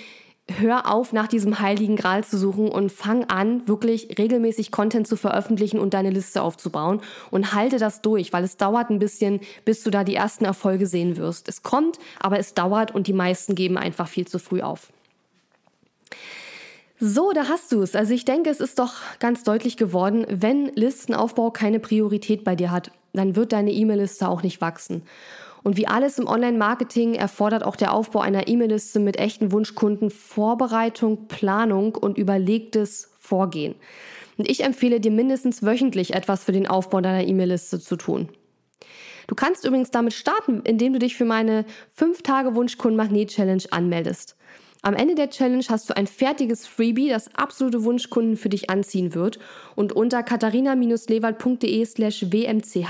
hör 0.59 0.91
auf, 0.91 1.13
nach 1.13 1.27
diesem 1.27 1.59
heiligen 1.59 1.95
Gral 1.95 2.23
zu 2.23 2.37
suchen 2.37 2.69
und 2.69 2.91
fang 2.91 3.25
an, 3.25 3.67
wirklich 3.67 4.17
regelmäßig 4.17 4.71
Content 4.71 5.07
zu 5.07 5.15
veröffentlichen 5.15 5.79
und 5.79 5.93
deine 5.93 6.09
Liste 6.09 6.41
aufzubauen 6.41 7.01
und 7.29 7.53
halte 7.53 7.77
das 7.77 8.01
durch, 8.01 8.33
weil 8.33 8.43
es 8.43 8.57
dauert 8.57 8.89
ein 8.89 8.99
bisschen, 8.99 9.39
bis 9.65 9.83
du 9.83 9.91
da 9.91 10.03
die 10.03 10.15
ersten 10.15 10.45
Erfolge 10.45 10.87
sehen 10.87 11.17
wirst. 11.17 11.47
Es 11.47 11.63
kommt, 11.63 11.99
aber 12.19 12.39
es 12.39 12.53
dauert 12.53 12.93
und 12.93 13.07
die 13.07 13.13
meisten 13.13 13.55
geben 13.55 13.77
einfach 13.77 14.07
viel 14.07 14.27
zu 14.27 14.39
früh 14.39 14.61
auf. 14.61 14.91
So, 16.99 17.31
da 17.33 17.47
hast 17.47 17.71
du 17.71 17.81
es. 17.81 17.95
Also 17.95 18.13
ich 18.13 18.25
denke, 18.25 18.51
es 18.51 18.59
ist 18.59 18.77
doch 18.77 18.93
ganz 19.17 19.43
deutlich 19.43 19.75
geworden, 19.75 20.23
wenn 20.29 20.67
Listenaufbau 20.75 21.49
keine 21.49 21.79
Priorität 21.79 22.43
bei 22.43 22.55
dir 22.55 22.69
hat, 22.69 22.91
dann 23.13 23.35
wird 23.35 23.53
deine 23.53 23.71
E-Mail-Liste 23.71 24.29
auch 24.29 24.43
nicht 24.43 24.61
wachsen. 24.61 25.01
Und 25.63 25.77
wie 25.77 25.87
alles 25.87 26.17
im 26.17 26.27
Online-Marketing 26.27 27.13
erfordert 27.13 27.63
auch 27.63 27.75
der 27.75 27.93
Aufbau 27.93 28.19
einer 28.19 28.47
E-Mail-Liste 28.47 28.99
mit 28.99 29.17
echten 29.17 29.51
Wunschkunden 29.51 30.09
Vorbereitung, 30.09 31.27
Planung 31.27 31.95
und 31.95 32.17
überlegtes 32.17 33.11
Vorgehen. 33.19 33.75
Und 34.37 34.49
ich 34.49 34.63
empfehle 34.63 34.99
dir 34.99 35.11
mindestens 35.11 35.63
wöchentlich 35.63 36.15
etwas 36.15 36.43
für 36.43 36.51
den 36.51 36.67
Aufbau 36.67 37.01
deiner 37.01 37.27
E-Mail-Liste 37.27 37.79
zu 37.79 37.95
tun. 37.95 38.29
Du 39.27 39.35
kannst 39.35 39.65
übrigens 39.65 39.91
damit 39.91 40.13
starten, 40.13 40.61
indem 40.63 40.93
du 40.93 40.99
dich 40.99 41.15
für 41.15 41.25
meine 41.25 41.65
5 41.93 42.23
Tage 42.23 42.55
Wunschkunden 42.55 42.97
Magnet 42.97 43.29
Challenge 43.29 43.63
anmeldest. 43.69 44.35
Am 44.83 44.95
Ende 44.95 45.13
der 45.13 45.29
Challenge 45.29 45.63
hast 45.69 45.91
du 45.91 45.95
ein 45.95 46.07
fertiges 46.07 46.65
Freebie, 46.65 47.09
das 47.09 47.35
absolute 47.35 47.83
Wunschkunden 47.83 48.35
für 48.35 48.49
dich 48.49 48.71
anziehen 48.71 49.13
wird. 49.13 49.37
Und 49.75 49.93
unter 49.93 50.23
katharina-lewald.de 50.23 51.85
slash 51.85 52.31
wmch 52.31 52.87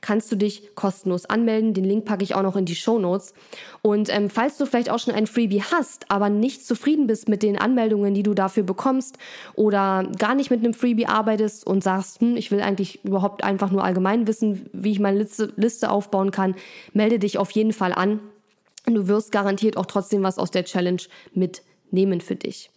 kannst 0.00 0.32
du 0.32 0.36
dich 0.36 0.74
kostenlos 0.74 1.26
anmelden. 1.26 1.72
Den 1.72 1.84
Link 1.84 2.04
packe 2.04 2.24
ich 2.24 2.34
auch 2.34 2.42
noch 2.42 2.56
in 2.56 2.64
die 2.64 2.74
Show 2.74 2.98
Notes. 2.98 3.32
Und 3.80 4.12
ähm, 4.12 4.28
falls 4.28 4.58
du 4.58 4.66
vielleicht 4.66 4.90
auch 4.90 4.98
schon 4.98 5.14
ein 5.14 5.28
Freebie 5.28 5.62
hast, 5.62 6.10
aber 6.10 6.30
nicht 6.30 6.66
zufrieden 6.66 7.06
bist 7.06 7.28
mit 7.28 7.44
den 7.44 7.56
Anmeldungen, 7.56 8.12
die 8.12 8.24
du 8.24 8.34
dafür 8.34 8.64
bekommst 8.64 9.16
oder 9.54 10.10
gar 10.18 10.34
nicht 10.34 10.50
mit 10.50 10.64
einem 10.64 10.74
Freebie 10.74 11.06
arbeitest 11.06 11.64
und 11.64 11.84
sagst, 11.84 12.20
hm, 12.20 12.36
ich 12.36 12.50
will 12.50 12.60
eigentlich 12.60 13.04
überhaupt 13.04 13.44
einfach 13.44 13.70
nur 13.70 13.84
allgemein 13.84 14.26
wissen, 14.26 14.68
wie 14.72 14.90
ich 14.90 14.98
meine 14.98 15.18
Liste, 15.18 15.52
Liste 15.54 15.92
aufbauen 15.92 16.32
kann, 16.32 16.56
melde 16.92 17.20
dich 17.20 17.38
auf 17.38 17.52
jeden 17.52 17.72
Fall 17.72 17.92
an. 17.92 18.18
Du 18.86 19.08
wirst 19.08 19.32
garantiert 19.32 19.76
auch 19.76 19.86
trotzdem 19.86 20.22
was 20.22 20.38
aus 20.38 20.50
der 20.50 20.64
Challenge 20.64 21.02
mitnehmen 21.32 22.20
für 22.20 22.36
dich. 22.36 22.70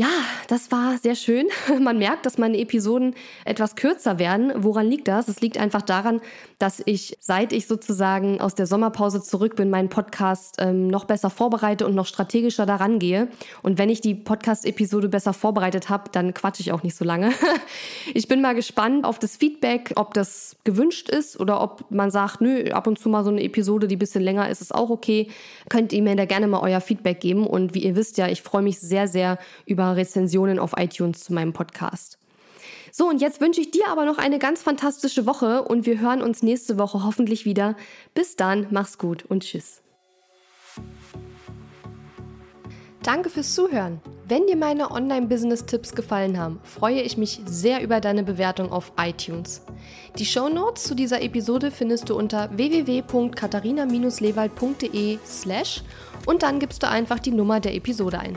Ja, 0.00 0.08
das 0.48 0.72
war 0.72 0.96
sehr 0.96 1.14
schön. 1.14 1.48
Man 1.78 1.98
merkt, 1.98 2.24
dass 2.24 2.38
meine 2.38 2.56
Episoden 2.56 3.14
etwas 3.44 3.76
kürzer 3.76 4.18
werden. 4.18 4.50
Woran 4.56 4.86
liegt 4.86 5.08
das? 5.08 5.28
Es 5.28 5.42
liegt 5.42 5.58
einfach 5.58 5.82
daran, 5.82 6.22
dass 6.58 6.82
ich, 6.86 7.18
seit 7.20 7.52
ich 7.52 7.66
sozusagen 7.66 8.40
aus 8.40 8.54
der 8.54 8.66
Sommerpause 8.66 9.22
zurück 9.22 9.56
bin, 9.56 9.68
meinen 9.68 9.90
Podcast 9.90 10.56
ähm, 10.58 10.88
noch 10.88 11.04
besser 11.04 11.28
vorbereite 11.28 11.86
und 11.86 11.94
noch 11.94 12.06
strategischer 12.06 12.64
daran 12.64 12.98
gehe. 12.98 13.28
Und 13.60 13.76
wenn 13.76 13.90
ich 13.90 14.00
die 14.00 14.14
Podcast-Episode 14.14 15.10
besser 15.10 15.34
vorbereitet 15.34 15.90
habe, 15.90 16.04
dann 16.10 16.32
quatsche 16.32 16.62
ich 16.62 16.72
auch 16.72 16.82
nicht 16.82 16.96
so 16.96 17.04
lange. 17.04 17.32
ich 18.14 18.26
bin 18.26 18.40
mal 18.40 18.54
gespannt 18.54 19.04
auf 19.04 19.18
das 19.18 19.36
Feedback, 19.36 19.92
ob 19.96 20.14
das 20.14 20.56
gewünscht 20.64 21.10
ist 21.10 21.38
oder 21.38 21.60
ob 21.60 21.90
man 21.90 22.10
sagt, 22.10 22.40
nö, 22.40 22.70
ab 22.70 22.86
und 22.86 22.98
zu 22.98 23.10
mal 23.10 23.22
so 23.22 23.28
eine 23.28 23.42
Episode, 23.42 23.86
die 23.86 23.96
ein 23.96 23.98
bisschen 23.98 24.22
länger 24.22 24.48
ist, 24.48 24.62
ist 24.62 24.74
auch 24.74 24.88
okay. 24.88 25.28
Könnt 25.68 25.92
ihr 25.92 26.00
mir 26.00 26.16
da 26.16 26.24
gerne 26.24 26.46
mal 26.46 26.60
euer 26.60 26.80
Feedback 26.80 27.20
geben. 27.20 27.46
Und 27.46 27.74
wie 27.74 27.80
ihr 27.80 27.96
wisst 27.96 28.16
ja, 28.16 28.28
ich 28.28 28.40
freue 28.40 28.62
mich 28.62 28.78
sehr, 28.78 29.06
sehr 29.06 29.36
über 29.66 29.89
Rezensionen 29.96 30.58
auf 30.58 30.72
iTunes 30.76 31.24
zu 31.24 31.32
meinem 31.32 31.52
Podcast. 31.52 32.18
So, 32.92 33.08
und 33.08 33.20
jetzt 33.20 33.40
wünsche 33.40 33.60
ich 33.60 33.70
dir 33.70 33.88
aber 33.88 34.04
noch 34.04 34.18
eine 34.18 34.38
ganz 34.38 34.62
fantastische 34.62 35.26
Woche 35.26 35.62
und 35.62 35.86
wir 35.86 36.00
hören 36.00 36.22
uns 36.22 36.42
nächste 36.42 36.78
Woche 36.78 37.04
hoffentlich 37.04 37.44
wieder. 37.44 37.76
Bis 38.14 38.36
dann, 38.36 38.66
mach's 38.70 38.98
gut 38.98 39.24
und 39.24 39.44
tschüss. 39.44 39.82
Danke 43.02 43.30
fürs 43.30 43.54
Zuhören. 43.54 44.02
Wenn 44.26 44.46
dir 44.46 44.56
meine 44.56 44.90
Online-Business-Tipps 44.90 45.94
gefallen 45.94 46.38
haben, 46.38 46.60
freue 46.62 47.00
ich 47.00 47.16
mich 47.16 47.40
sehr 47.46 47.82
über 47.82 47.98
deine 48.00 48.22
Bewertung 48.22 48.70
auf 48.70 48.92
iTunes. 49.00 49.62
Die 50.18 50.26
Show 50.26 50.50
Notes 50.50 50.84
zu 50.84 50.94
dieser 50.94 51.22
Episode 51.22 51.70
findest 51.70 52.10
du 52.10 52.16
unter 52.16 52.54
www.katharina-lewald.de 52.56 55.18
slash 55.24 55.82
und 56.26 56.42
dann 56.42 56.58
gibst 56.60 56.82
du 56.82 56.88
einfach 56.88 57.18
die 57.18 57.32
Nummer 57.32 57.58
der 57.58 57.74
Episode 57.74 58.18
ein. 58.20 58.36